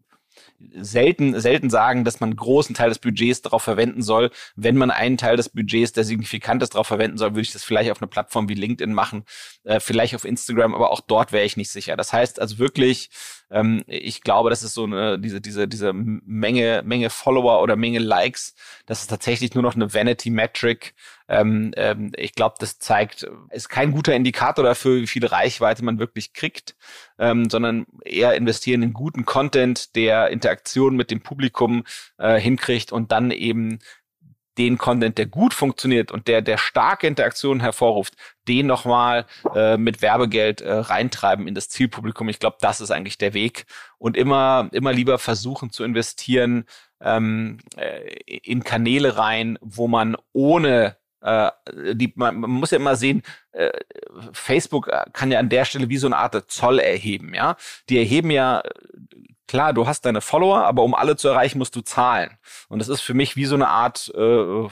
selten, 0.74 1.38
selten 1.40 1.70
sagen, 1.70 2.04
dass 2.04 2.20
man 2.20 2.30
einen 2.30 2.36
großen 2.36 2.74
Teil 2.74 2.88
des 2.88 2.98
Budgets 2.98 3.42
darauf 3.42 3.62
verwenden 3.62 4.02
soll. 4.02 4.30
Wenn 4.56 4.76
man 4.76 4.90
einen 4.90 5.16
Teil 5.16 5.36
des 5.36 5.48
Budgets, 5.48 5.92
der 5.92 6.04
signifikant 6.04 6.62
ist, 6.62 6.74
darauf 6.74 6.86
verwenden 6.86 7.18
soll, 7.18 7.30
würde 7.30 7.42
ich 7.42 7.52
das 7.52 7.64
vielleicht 7.64 7.90
auf 7.90 8.00
einer 8.00 8.08
Plattform 8.08 8.48
wie 8.48 8.54
LinkedIn 8.54 8.92
machen, 8.92 9.24
äh, 9.64 9.80
vielleicht 9.80 10.14
auf 10.14 10.24
Instagram, 10.24 10.74
aber 10.74 10.90
auch 10.90 11.00
dort 11.00 11.32
wäre 11.32 11.44
ich 11.44 11.56
nicht 11.56 11.70
sicher. 11.70 11.96
Das 11.96 12.12
heißt 12.12 12.40
also 12.40 12.58
wirklich, 12.58 13.10
ähm, 13.50 13.82
ich 13.86 14.22
glaube, 14.22 14.50
das 14.50 14.62
ist 14.62 14.74
so 14.74 14.84
eine, 14.84 15.18
diese, 15.18 15.40
diese, 15.40 15.68
diese 15.68 15.92
Menge, 15.92 16.82
Menge 16.84 17.10
Follower 17.10 17.62
oder 17.62 17.76
Menge 17.76 17.98
Likes, 17.98 18.54
das 18.86 19.02
ist 19.02 19.08
tatsächlich 19.08 19.54
nur 19.54 19.62
noch 19.62 19.74
eine 19.74 19.92
Vanity-Metric. 19.92 20.94
Ähm, 21.28 21.72
ähm, 21.76 22.12
ich 22.16 22.34
glaube, 22.34 22.56
das 22.58 22.78
zeigt, 22.78 23.28
ist 23.50 23.68
kein 23.68 23.92
guter 23.92 24.14
Indikator 24.14 24.64
dafür, 24.64 25.00
wie 25.00 25.06
viel 25.06 25.26
Reichweite 25.26 25.84
man 25.84 25.98
wirklich 25.98 26.32
kriegt, 26.32 26.76
ähm, 27.18 27.48
sondern 27.50 27.86
eher 28.04 28.34
investieren 28.34 28.82
in 28.82 28.92
guten 28.92 29.24
Content, 29.24 29.94
der 29.96 30.28
Interaktion 30.30 30.96
mit 30.96 31.10
dem 31.10 31.22
Publikum 31.22 31.84
äh, 32.18 32.38
hinkriegt 32.38 32.92
und 32.92 33.12
dann 33.12 33.30
eben 33.30 33.78
den 34.58 34.76
Content, 34.76 35.18
der 35.18 35.26
gut 35.26 35.54
funktioniert 35.54 36.12
und 36.12 36.28
der, 36.28 36.42
der 36.42 36.58
starke 36.58 37.06
Interaktionen 37.06 37.60
hervorruft, 37.60 38.14
den 38.48 38.66
nochmal 38.66 39.26
äh, 39.54 39.76
mit 39.76 40.02
Werbegeld 40.02 40.60
äh, 40.60 40.72
reintreiben 40.72 41.48
in 41.48 41.54
das 41.54 41.68
Zielpublikum. 41.68 42.28
Ich 42.28 42.38
glaube, 42.38 42.58
das 42.60 42.80
ist 42.80 42.90
eigentlich 42.90 43.18
der 43.18 43.34
Weg. 43.34 43.64
Und 43.98 44.16
immer, 44.16 44.68
immer 44.72 44.92
lieber 44.92 45.18
versuchen 45.18 45.70
zu 45.70 45.84
investieren 45.84 46.64
ähm, 47.00 47.58
äh, 47.76 48.38
in 48.42 48.62
Kanäle 48.62 49.16
rein, 49.16 49.58
wo 49.62 49.88
man 49.88 50.16
ohne 50.32 50.96
die, 51.94 52.12
man, 52.16 52.40
man 52.40 52.50
muss 52.50 52.70
ja 52.70 52.78
immer 52.78 52.96
sehen, 52.96 53.22
äh, 53.52 53.70
Facebook 54.32 54.90
kann 55.12 55.30
ja 55.30 55.38
an 55.38 55.48
der 55.48 55.64
Stelle 55.64 55.88
wie 55.88 55.96
so 55.96 56.06
eine 56.06 56.16
Art 56.16 56.50
Zoll 56.50 56.78
erheben, 56.78 57.34
ja. 57.34 57.56
Die 57.88 57.98
erheben 57.98 58.30
ja 58.30 58.62
klar, 59.46 59.74
du 59.74 59.86
hast 59.86 60.06
deine 60.06 60.20
Follower, 60.20 60.64
aber 60.64 60.82
um 60.82 60.94
alle 60.94 61.16
zu 61.16 61.28
erreichen, 61.28 61.58
musst 61.58 61.76
du 61.76 61.82
zahlen. 61.82 62.38
Und 62.68 62.78
das 62.78 62.88
ist 62.88 63.02
für 63.02 63.14
mich 63.14 63.36
wie 63.36 63.44
so 63.44 63.54
eine 63.54 63.68
Art 63.68 64.10
äh, 64.16 64.68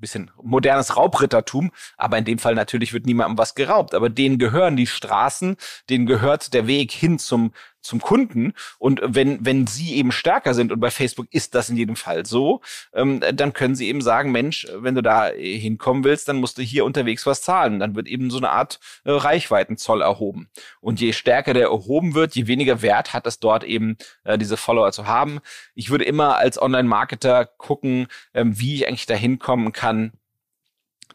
bisschen 0.00 0.30
modernes 0.42 0.96
Raubrittertum, 0.96 1.70
aber 1.96 2.18
in 2.18 2.24
dem 2.24 2.38
Fall 2.38 2.54
natürlich 2.54 2.92
wird 2.92 3.06
niemandem 3.06 3.38
was 3.38 3.54
geraubt, 3.54 3.94
aber 3.94 4.08
denen 4.08 4.38
gehören 4.38 4.76
die 4.76 4.86
Straßen, 4.86 5.56
denen 5.88 6.06
gehört 6.06 6.54
der 6.54 6.66
Weg 6.66 6.92
hin 6.92 7.18
zum 7.18 7.52
zum 7.80 8.00
Kunden. 8.00 8.52
Und 8.78 9.00
wenn, 9.04 9.44
wenn 9.44 9.66
sie 9.66 9.94
eben 9.96 10.12
stärker 10.12 10.54
sind, 10.54 10.72
und 10.72 10.80
bei 10.80 10.90
Facebook 10.90 11.26
ist 11.30 11.54
das 11.54 11.68
in 11.70 11.76
jedem 11.76 11.96
Fall 11.96 12.26
so, 12.26 12.60
ähm, 12.92 13.20
dann 13.32 13.52
können 13.52 13.74
sie 13.74 13.88
eben 13.88 14.00
sagen, 14.00 14.32
Mensch, 14.32 14.66
wenn 14.74 14.94
du 14.94 15.02
da 15.02 15.28
hinkommen 15.28 16.04
willst, 16.04 16.28
dann 16.28 16.36
musst 16.36 16.58
du 16.58 16.62
hier 16.62 16.84
unterwegs 16.84 17.26
was 17.26 17.42
zahlen. 17.42 17.78
Dann 17.80 17.94
wird 17.94 18.08
eben 18.08 18.30
so 18.30 18.38
eine 18.38 18.50
Art 18.50 18.80
äh, 19.04 19.10
Reichweitenzoll 19.10 20.02
erhoben. 20.02 20.48
Und 20.80 21.00
je 21.00 21.12
stärker 21.12 21.54
der 21.54 21.68
erhoben 21.68 22.14
wird, 22.14 22.34
je 22.34 22.46
weniger 22.46 22.82
Wert 22.82 23.12
hat 23.12 23.26
es 23.26 23.38
dort 23.38 23.64
eben, 23.64 23.96
äh, 24.24 24.38
diese 24.38 24.56
Follower 24.56 24.92
zu 24.92 25.06
haben. 25.06 25.40
Ich 25.74 25.90
würde 25.90 26.04
immer 26.04 26.36
als 26.36 26.60
Online-Marketer 26.60 27.46
gucken, 27.46 28.08
ähm, 28.34 28.58
wie 28.58 28.76
ich 28.76 28.88
eigentlich 28.88 29.06
da 29.06 29.14
hinkommen 29.14 29.72
kann, 29.72 30.12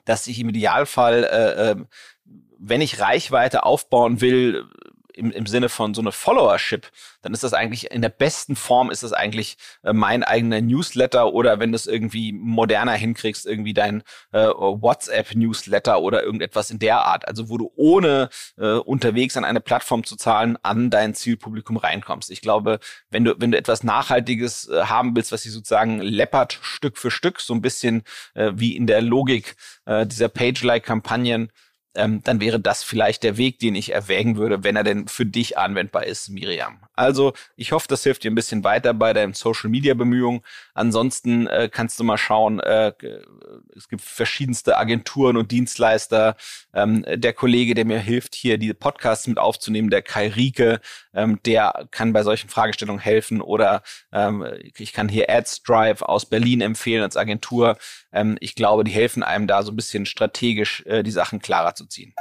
dass 0.05 0.27
ich 0.27 0.39
im 0.39 0.49
Idealfall, 0.49 1.23
äh, 1.23 1.71
äh, 1.71 1.75
wenn 2.57 2.81
ich 2.81 2.99
Reichweite 2.99 3.63
aufbauen 3.63 4.21
will, 4.21 4.65
im, 5.17 5.31
im 5.31 5.45
Sinne 5.45 5.69
von 5.69 5.93
so 5.93 6.01
eine 6.01 6.11
Followership, 6.11 6.91
dann 7.21 7.33
ist 7.33 7.43
das 7.43 7.53
eigentlich 7.53 7.91
in 7.91 8.01
der 8.01 8.09
besten 8.09 8.55
Form 8.55 8.91
ist 8.91 9.03
das 9.03 9.13
eigentlich 9.13 9.57
äh, 9.83 9.93
mein 9.93 10.23
eigener 10.23 10.61
Newsletter 10.61 11.33
oder 11.33 11.59
wenn 11.59 11.71
du 11.71 11.75
es 11.75 11.87
irgendwie 11.87 12.33
moderner 12.33 12.93
hinkriegst, 12.93 13.45
irgendwie 13.45 13.73
dein 13.73 14.03
äh, 14.31 14.47
WhatsApp-Newsletter 14.47 16.01
oder 16.01 16.23
irgendetwas 16.23 16.71
in 16.71 16.79
der 16.79 17.05
Art. 17.05 17.27
Also 17.27 17.49
wo 17.49 17.57
du 17.57 17.71
ohne 17.75 18.29
äh, 18.57 18.73
unterwegs 18.73 19.37
an 19.37 19.45
eine 19.45 19.61
Plattform 19.61 20.03
zu 20.03 20.15
zahlen 20.15 20.57
an 20.63 20.89
dein 20.89 21.13
Zielpublikum 21.13 21.77
reinkommst. 21.77 22.29
Ich 22.29 22.41
glaube, 22.41 22.79
wenn 23.09 23.23
du, 23.23 23.35
wenn 23.39 23.51
du 23.51 23.57
etwas 23.57 23.83
Nachhaltiges 23.83 24.69
äh, 24.69 24.83
haben 24.83 25.15
willst, 25.15 25.31
was 25.31 25.43
sich 25.43 25.51
sozusagen 25.51 25.99
läppert 25.99 26.59
Stück 26.61 26.97
für 26.97 27.11
Stück, 27.11 27.39
so 27.39 27.53
ein 27.53 27.61
bisschen 27.61 28.03
äh, 28.33 28.51
wie 28.55 28.75
in 28.75 28.87
der 28.87 29.01
Logik 29.01 29.55
äh, 29.85 30.05
dieser 30.05 30.29
Page-like-Kampagnen, 30.29 31.51
ähm, 31.95 32.21
dann 32.23 32.39
wäre 32.39 32.59
das 32.59 32.83
vielleicht 32.83 33.23
der 33.23 33.37
Weg, 33.37 33.59
den 33.59 33.75
ich 33.75 33.93
erwägen 33.93 34.37
würde, 34.37 34.63
wenn 34.63 34.75
er 34.75 34.83
denn 34.83 35.07
für 35.07 35.25
dich 35.25 35.57
anwendbar 35.57 36.05
ist, 36.05 36.29
Miriam. 36.29 36.79
Also, 36.93 37.33
ich 37.55 37.71
hoffe, 37.71 37.87
das 37.89 38.03
hilft 38.03 38.23
dir 38.23 38.31
ein 38.31 38.35
bisschen 38.35 38.63
weiter 38.63 38.93
bei 38.93 39.13
deinen 39.13 39.33
Social 39.33 39.69
Media 39.69 39.93
Bemühungen. 39.93 40.41
Ansonsten 40.73 41.47
äh, 41.47 41.69
kannst 41.71 41.99
du 41.99 42.03
mal 42.03 42.17
schauen, 42.17 42.59
äh, 42.59 42.93
es 43.75 43.89
gibt 43.89 44.01
verschiedenste 44.01 44.77
Agenturen 44.77 45.37
und 45.37 45.51
Dienstleister. 45.51 46.35
Ähm, 46.73 47.05
der 47.07 47.33
Kollege, 47.33 47.75
der 47.75 47.85
mir 47.85 47.99
hilft, 47.99 48.35
hier 48.35 48.57
diese 48.57 48.73
Podcasts 48.73 49.27
mit 49.27 49.37
aufzunehmen, 49.37 49.89
der 49.89 50.01
Kai 50.01 50.29
Rieke, 50.29 50.79
ähm, 51.13 51.39
der 51.45 51.87
kann 51.91 52.13
bei 52.13 52.23
solchen 52.23 52.49
Fragestellungen 52.49 53.01
helfen. 53.01 53.41
Oder 53.41 53.83
ähm, 54.11 54.45
ich 54.77 54.93
kann 54.93 55.09
hier 55.09 55.29
Ads 55.29 55.63
Drive 55.63 56.01
aus 56.01 56.25
Berlin 56.25 56.61
empfehlen 56.61 57.03
als 57.03 57.17
Agentur. 57.17 57.77
Ähm, 58.13 58.37
ich 58.39 58.55
glaube, 58.55 58.83
die 58.83 58.91
helfen 58.91 59.23
einem 59.23 59.47
da 59.47 59.63
so 59.63 59.71
ein 59.71 59.75
bisschen 59.75 60.05
strategisch 60.05 60.83
äh, 60.85 61.03
die 61.03 61.11
Sachen 61.11 61.39
klarer 61.41 61.75
zu 61.75 61.84
ziehen. 61.89 62.13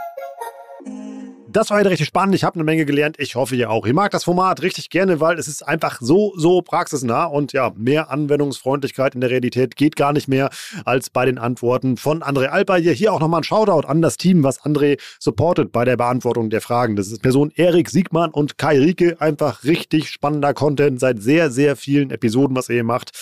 Das 1.55 1.70
war 1.70 1.79
heute 1.79 1.90
richtig 1.90 2.09
spannend. 2.09 2.35
Ich 2.35 2.42
habe 2.42 2.57
eine 2.57 2.64
Menge 2.64 2.85
gelernt. 2.85 3.14
Ich 3.20 3.37
hoffe, 3.37 3.55
ihr 3.55 3.70
auch. 3.70 3.87
Ich 3.87 3.92
mag 3.92 4.11
das 4.11 4.24
Format 4.24 4.61
richtig 4.62 4.90
gerne, 4.90 5.20
weil 5.20 5.38
es 5.38 5.46
ist 5.46 5.62
einfach 5.62 5.98
so, 6.00 6.33
so 6.37 6.62
praxisnah 6.62 7.27
und 7.27 7.53
ja, 7.53 7.72
mehr 7.77 8.11
Anwendungsfreundlichkeit 8.11 9.14
in 9.14 9.20
der 9.20 9.31
Realität 9.31 9.77
geht 9.77 9.94
gar 9.94 10.12
nicht 10.12 10.27
mehr 10.27 10.50
als 10.85 11.11
bei 11.11 11.24
den 11.24 11.38
Antworten 11.38 11.96
von 11.96 12.22
André 12.24 12.46
Alper. 12.46 12.77
Hier, 12.79 12.92
hier 12.92 13.12
auch 13.12 13.20
nochmal 13.20 13.42
ein 13.42 13.44
Shoutout 13.44 13.87
an 13.87 14.03
das 14.03 14.16
Team, 14.16 14.42
was 14.42 14.62
André 14.62 15.00
supportet 15.20 15.70
bei 15.70 15.85
der 15.85 15.96
Beantwortung 15.96 16.50
der 16.50 16.61
Fragen. 16.61 16.96
Das 16.96 17.07
ist 17.07 17.22
Person 17.22 17.53
Erik 17.55 17.88
Siegmann 17.88 18.33
und 18.33 18.59
Kai 18.59 18.77
Rieke. 18.79 19.20
Einfach 19.20 19.62
richtig 19.62 20.11
spannender 20.11 20.55
Content 20.55 20.98
seit 20.98 21.22
sehr, 21.22 21.53
sehr 21.53 21.77
vielen 21.77 22.11
Episoden, 22.11 22.57
was 22.57 22.68
ihr 22.68 22.74
hier 22.74 22.85
macht. 22.85 23.12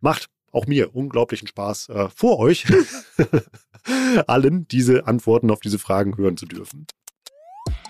Macht 0.00 0.26
auch 0.50 0.66
mir 0.66 0.94
unglaublichen 0.94 1.46
Spaß, 1.46 1.90
äh, 1.90 2.08
vor 2.14 2.38
euch 2.38 2.66
allen 4.26 4.66
diese 4.68 5.06
Antworten 5.06 5.50
auf 5.50 5.60
diese 5.60 5.78
Fragen 5.78 6.16
hören 6.16 6.36
zu 6.36 6.46
dürfen. 6.46 6.86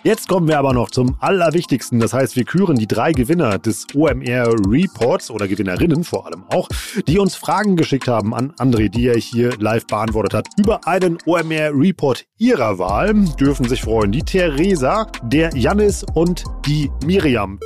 Jetzt 0.07 0.29
kommen 0.29 0.47
wir 0.47 0.57
aber 0.57 0.73
noch 0.73 0.91
zum 0.91 1.17
Allerwichtigsten. 1.19 1.99
Das 1.99 2.13
heißt, 2.13 2.37
wir 2.37 2.45
küren 2.45 2.77
die 2.77 2.87
drei 2.87 3.11
Gewinner 3.11 3.59
des 3.59 3.89
OMR 3.93 4.55
Reports 4.69 5.33
oder 5.33 5.49
Gewinnerinnen 5.49 6.05
vor 6.05 6.27
allem 6.27 6.45
auch, 6.45 6.69
die 7.09 7.19
uns 7.19 7.35
Fragen 7.35 7.75
geschickt 7.75 8.07
haben 8.07 8.33
an 8.33 8.53
André, 8.53 8.89
die 8.89 9.09
er 9.09 9.17
hier 9.17 9.57
live 9.59 9.85
beantwortet 9.89 10.33
hat. 10.35 10.47
Über 10.59 10.87
einen 10.87 11.19
OMR 11.27 11.73
Report 11.73 12.25
ihrer 12.39 12.79
Wahl 12.79 13.15
dürfen 13.41 13.69
sich 13.69 13.83
freuen 13.83 14.13
die 14.13 14.23
Theresa, 14.23 15.11
der 15.25 15.51
Jannis 15.57 16.07
und 16.15 16.45
die 16.67 16.89
Miriam 17.05 17.59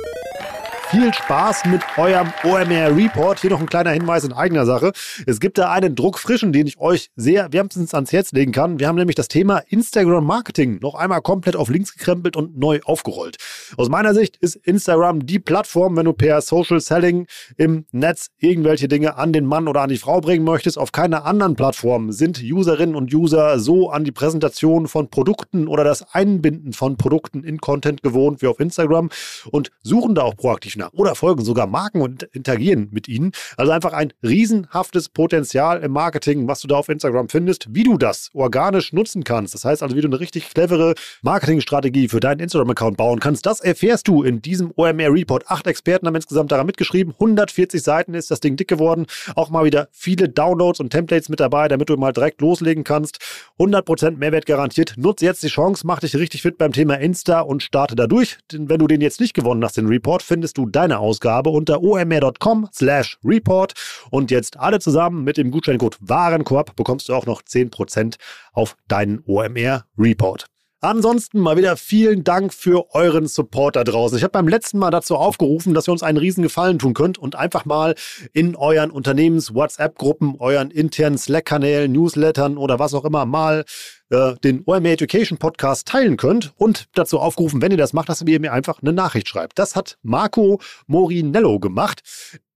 viel 0.91 1.13
Spaß 1.13 1.67
mit 1.67 1.81
eurem 1.97 2.33
OMR 2.43 2.93
Report. 2.93 3.39
Hier 3.39 3.51
noch 3.51 3.61
ein 3.61 3.69
kleiner 3.69 3.91
Hinweis 3.91 4.25
in 4.25 4.33
eigener 4.33 4.65
Sache. 4.65 4.91
Es 5.25 5.39
gibt 5.39 5.57
da 5.57 5.71
einen 5.71 5.95
druckfrischen, 5.95 6.51
den 6.51 6.67
ich 6.67 6.79
euch 6.79 7.11
sehr 7.15 7.53
wärmstens 7.53 7.93
ans 7.93 8.11
Herz 8.11 8.33
legen 8.33 8.51
kann. 8.51 8.77
Wir 8.77 8.89
haben 8.89 8.97
nämlich 8.97 9.15
das 9.15 9.29
Thema 9.29 9.59
Instagram 9.69 10.25
Marketing 10.25 10.79
noch 10.81 10.95
einmal 10.95 11.21
komplett 11.21 11.55
auf 11.55 11.69
links 11.69 11.95
gekrempelt 11.95 12.35
und 12.35 12.57
neu 12.57 12.81
aufgerollt. 12.83 13.37
Aus 13.77 13.87
meiner 13.87 14.13
Sicht 14.13 14.35
ist 14.35 14.57
Instagram 14.57 15.25
die 15.25 15.39
Plattform, 15.39 15.95
wenn 15.95 16.03
du 16.03 16.11
per 16.11 16.41
Social 16.41 16.81
Selling 16.81 17.25
im 17.55 17.85
Netz 17.93 18.27
irgendwelche 18.37 18.89
Dinge 18.89 19.15
an 19.15 19.31
den 19.31 19.45
Mann 19.45 19.69
oder 19.69 19.83
an 19.83 19.89
die 19.89 19.97
Frau 19.97 20.19
bringen 20.19 20.43
möchtest. 20.43 20.77
Auf 20.77 20.91
keiner 20.91 21.23
anderen 21.23 21.55
Plattform 21.55 22.11
sind 22.11 22.43
Userinnen 22.43 22.95
und 22.95 23.13
User 23.13 23.59
so 23.59 23.91
an 23.91 24.03
die 24.03 24.11
Präsentation 24.11 24.89
von 24.89 25.09
Produkten 25.09 25.69
oder 25.69 25.85
das 25.85 26.13
Einbinden 26.13 26.73
von 26.73 26.97
Produkten 26.97 27.45
in 27.45 27.59
Content 27.61 28.03
gewohnt 28.03 28.41
wie 28.41 28.47
auf 28.47 28.59
Instagram 28.59 29.09
und 29.51 29.71
suchen 29.83 30.15
da 30.15 30.23
auch 30.23 30.35
proaktiv 30.35 30.80
nach 30.81 30.93
oder 30.93 31.15
folgen 31.15 31.43
sogar 31.43 31.67
Marken 31.67 32.01
und 32.01 32.23
interagieren 32.33 32.89
mit 32.91 33.07
ihnen. 33.07 33.31
Also 33.57 33.71
einfach 33.71 33.93
ein 33.93 34.13
riesenhaftes 34.23 35.09
Potenzial 35.09 35.81
im 35.81 35.91
Marketing, 35.91 36.47
was 36.47 36.61
du 36.61 36.67
da 36.67 36.75
auf 36.75 36.89
Instagram 36.89 37.29
findest, 37.29 37.67
wie 37.73 37.83
du 37.83 37.97
das 37.97 38.29
organisch 38.33 38.93
nutzen 38.93 39.23
kannst. 39.23 39.53
Das 39.53 39.65
heißt 39.65 39.83
also, 39.83 39.95
wie 39.95 40.01
du 40.01 40.07
eine 40.07 40.19
richtig 40.19 40.49
clevere 40.49 40.95
Marketingstrategie 41.21 42.07
für 42.07 42.19
deinen 42.19 42.39
Instagram-Account 42.39 42.97
bauen 42.97 43.19
kannst. 43.19 43.45
Das 43.45 43.59
erfährst 43.59 44.07
du 44.07 44.23
in 44.23 44.41
diesem 44.41 44.71
OMR 44.75 45.13
Report. 45.13 45.49
Acht 45.49 45.67
Experten 45.67 46.07
haben 46.07 46.15
insgesamt 46.15 46.51
daran 46.51 46.65
mitgeschrieben. 46.65 47.13
140 47.13 47.81
Seiten 47.81 48.13
ist 48.13 48.31
das 48.31 48.39
Ding 48.39 48.55
dick 48.55 48.67
geworden. 48.67 49.05
Auch 49.35 49.49
mal 49.49 49.65
wieder 49.65 49.87
viele 49.91 50.29
Downloads 50.29 50.79
und 50.79 50.89
Templates 50.89 51.29
mit 51.29 51.39
dabei, 51.39 51.67
damit 51.67 51.89
du 51.89 51.97
mal 51.97 52.11
direkt 52.11 52.41
loslegen 52.41 52.83
kannst. 52.83 53.19
100% 53.59 54.17
Mehrwert 54.17 54.45
garantiert. 54.45 54.95
Nutze 54.97 55.25
jetzt 55.25 55.43
die 55.43 55.47
Chance, 55.47 55.85
mach 55.85 55.99
dich 55.99 56.15
richtig 56.15 56.41
fit 56.41 56.57
beim 56.57 56.71
Thema 56.71 56.95
Insta 56.95 57.41
und 57.41 57.63
starte 57.63 57.95
da 57.95 58.07
durch. 58.07 58.37
Denn 58.51 58.69
wenn 58.69 58.79
du 58.79 58.87
den 58.87 59.01
jetzt 59.01 59.19
nicht 59.19 59.33
gewonnen 59.33 59.63
hast, 59.63 59.77
den 59.77 59.87
Report, 59.87 60.23
findest 60.23 60.57
du 60.57 60.65
deine 60.71 60.99
Ausgabe 60.99 61.49
unter 61.49 61.81
omr.com 61.81 62.69
slash 62.73 63.17
report. 63.23 63.73
Und 64.09 64.31
jetzt 64.31 64.59
alle 64.59 64.79
zusammen 64.79 65.23
mit 65.23 65.37
dem 65.37 65.51
Gutscheincode 65.51 65.97
Warenkorb 66.01 66.75
bekommst 66.75 67.09
du 67.09 67.13
auch 67.13 67.25
noch 67.25 67.41
10% 67.41 68.15
auf 68.53 68.75
deinen 68.87 69.23
OMR 69.25 69.85
Report. 69.97 70.47
Ansonsten 70.83 71.39
mal 71.39 71.57
wieder 71.57 71.77
vielen 71.77 72.23
Dank 72.23 72.55
für 72.55 72.95
euren 72.95 73.27
Support 73.27 73.75
da 73.75 73.83
draußen. 73.83 74.17
Ich 74.17 74.23
habe 74.23 74.31
beim 74.31 74.47
letzten 74.47 74.79
Mal 74.79 74.89
dazu 74.89 75.15
aufgerufen, 75.15 75.75
dass 75.75 75.87
ihr 75.87 75.91
uns 75.91 76.01
einen 76.01 76.17
riesen 76.17 76.41
Gefallen 76.41 76.79
tun 76.79 76.95
könnt 76.95 77.19
und 77.19 77.35
einfach 77.35 77.65
mal 77.65 77.93
in 78.33 78.55
euren 78.55 78.89
Unternehmens-WhatsApp-Gruppen, 78.89 80.37
euren 80.39 80.71
internen 80.71 81.19
Slack-Kanälen, 81.19 81.91
Newslettern 81.91 82.57
oder 82.57 82.79
was 82.79 82.95
auch 82.95 83.05
immer 83.05 83.27
mal 83.27 83.63
äh, 84.09 84.33
den 84.43 84.63
OMR 84.65 84.93
Education 84.93 85.37
Podcast 85.37 85.87
teilen 85.87 86.17
könnt 86.17 86.51
und 86.57 86.87
dazu 86.95 87.19
aufgerufen, 87.19 87.61
wenn 87.61 87.69
ihr 87.69 87.77
das 87.77 87.93
macht, 87.93 88.09
dass 88.09 88.23
ihr 88.23 88.39
mir 88.39 88.51
einfach 88.51 88.81
eine 88.81 88.91
Nachricht 88.91 89.27
schreibt. 89.27 89.59
Das 89.59 89.75
hat 89.75 89.99
Marco 90.01 90.59
Morinello 90.87 91.59
gemacht. 91.59 92.01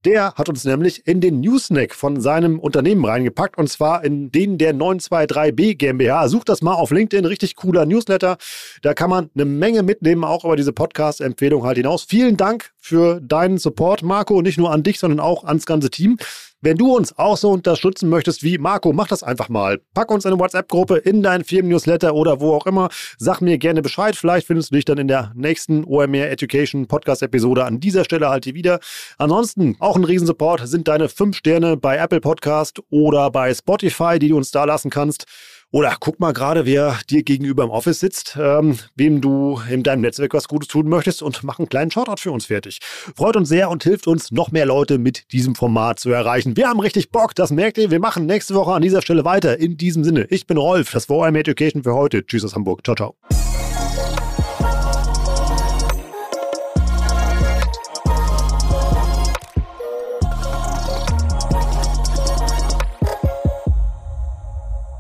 Der 0.06 0.36
hat 0.36 0.50
uns 0.50 0.64
nämlich 0.66 1.08
in 1.08 1.20
den 1.20 1.40
Newsnack 1.40 1.96
von 1.96 2.22
seinem 2.22 2.60
Unternehmen 2.60 3.04
reingepackt 3.04 3.58
und 3.58 3.68
zwar 3.68 4.04
in 4.04 4.32
den 4.32 4.60
der 4.60 4.76
923B 4.76 5.76
GmbH. 5.76 6.28
Sucht 6.28 6.50
das 6.50 6.62
mal 6.62 6.76
auf 6.76 6.92
LinkedIn, 6.92 7.26
richtig 7.26 7.56
cooler 7.56 7.88
Newsletter. 7.88 8.38
Da 8.84 8.94
kann 8.94 9.10
man 9.10 9.32
eine 9.34 9.46
Menge 9.46 9.82
mitnehmen, 9.82 10.24
auch 10.24 10.46
über 10.46 10.58
diese 10.58 10.74
Podcast-Empfehlung 10.74 11.64
halt 11.64 11.78
hinaus. 11.78 12.04
Vielen 12.04 12.38
Dank 12.38 12.72
für 12.86 13.20
deinen 13.20 13.58
Support, 13.58 14.04
Marco, 14.04 14.44
nicht 14.44 14.60
nur 14.60 14.72
an 14.72 14.84
dich, 14.84 15.00
sondern 15.00 15.20
auch 15.20 15.44
ans 15.44 15.66
ganze 15.66 15.90
Team. 15.90 16.20
Wenn 16.62 16.78
du 16.78 16.96
uns 16.96 17.18
auch 17.18 17.36
so 17.36 17.50
unterstützen 17.50 18.10
möchtest 18.10 18.44
wie 18.44 18.60
Marco, 18.60 18.94
mach 18.94 19.08
das 19.08 19.24
einfach 19.24 19.50
mal. 19.50 19.82
Pack 19.96 20.12
uns 20.12 20.26
eine 20.26 20.40
WhatsApp-Gruppe 20.40 20.98
in 20.98 21.24
deinen 21.24 21.44
Firmen-Newsletter 21.44 22.14
oder 22.14 22.40
wo 22.40 22.54
auch 22.54 22.68
immer. 22.68 22.90
Sag 23.18 23.42
mir 23.42 23.58
gerne 23.58 23.82
Bescheid. 23.82 24.16
Vielleicht 24.16 24.46
findest 24.46 24.70
du 24.70 24.76
dich 24.76 24.86
dann 24.86 25.00
in 25.00 25.08
der 25.08 25.32
nächsten 25.36 25.84
OMR 25.84 26.30
Education 26.30 26.88
Podcast-Episode 26.88 27.66
an 27.66 27.80
dieser 27.80 28.04
Stelle 28.04 28.30
halt 28.30 28.46
hier 28.46 28.54
wieder. 28.54 28.80
Ansonsten 29.18 29.76
auch 29.80 29.96
ein 29.96 30.04
Riesensupport 30.04 30.68
sind 30.68 30.88
deine 30.88 31.10
fünf 31.10 31.38
Sterne 31.38 31.78
bei 31.78 31.98
Apple 31.98 32.22
Podcast 32.22 32.82
oder 32.92 33.32
bei 33.32 33.52
Spotify, 33.54 34.20
die 34.20 34.30
du 34.30 34.38
uns 34.38 34.52
da 34.52 34.64
lassen 34.64 34.92
kannst. 34.92 35.26
Oder 35.76 35.98
guck 36.00 36.22
mal 36.22 36.32
gerade, 36.32 36.66
wer 36.66 37.00
dir 37.10 37.22
gegenüber 37.22 37.66
im 37.66 37.70
Office 37.70 38.00
sitzt, 38.00 38.38
ähm, 38.40 38.80
wem 38.96 39.20
du 39.20 39.60
in 39.70 39.84
deinem 39.84 40.00
Netzwerk 40.00 40.34
was 40.34 40.48
Gutes 40.48 40.70
tun 40.70 40.88
möchtest 40.88 41.22
und 41.22 41.44
mach 41.44 41.60
einen 41.60 41.68
kleinen 41.68 41.92
Shoutout 41.92 42.22
für 42.22 42.32
uns 42.32 42.46
fertig. 42.46 42.80
Freut 43.14 43.36
uns 43.36 43.50
sehr 43.50 43.70
und 43.70 43.84
hilft 43.84 44.08
uns, 44.08 44.32
noch 44.32 44.52
mehr 44.52 44.66
Leute 44.66 45.00
mit 45.00 45.34
diesem 45.34 45.54
Format 45.54 46.00
zu 46.00 46.12
erreichen. 46.12 46.56
Wir 46.56 46.70
haben 46.70 46.80
richtig 46.80 47.12
Bock, 47.12 47.36
das 47.36 47.52
merkt 47.52 47.78
ihr. 47.78 47.92
Wir 47.92 48.00
machen 48.00 48.26
nächste 48.26 48.56
Woche 48.56 48.72
an 48.72 48.84
dieser 48.84 49.02
Stelle 49.02 49.26
weiter. 49.26 49.60
In 49.60 49.76
diesem 49.76 50.06
Sinne, 50.06 50.28
ich 50.30 50.48
bin 50.48 50.56
Rolf, 50.56 50.92
das 50.94 51.10
war 51.10 51.18
OM 51.18 51.36
Education 51.36 51.84
für 51.84 51.94
heute. 51.94 52.26
Tschüss 52.26 52.46
aus 52.46 52.56
Hamburg. 52.56 52.80
Ciao, 52.86 52.96
ciao. 52.96 53.16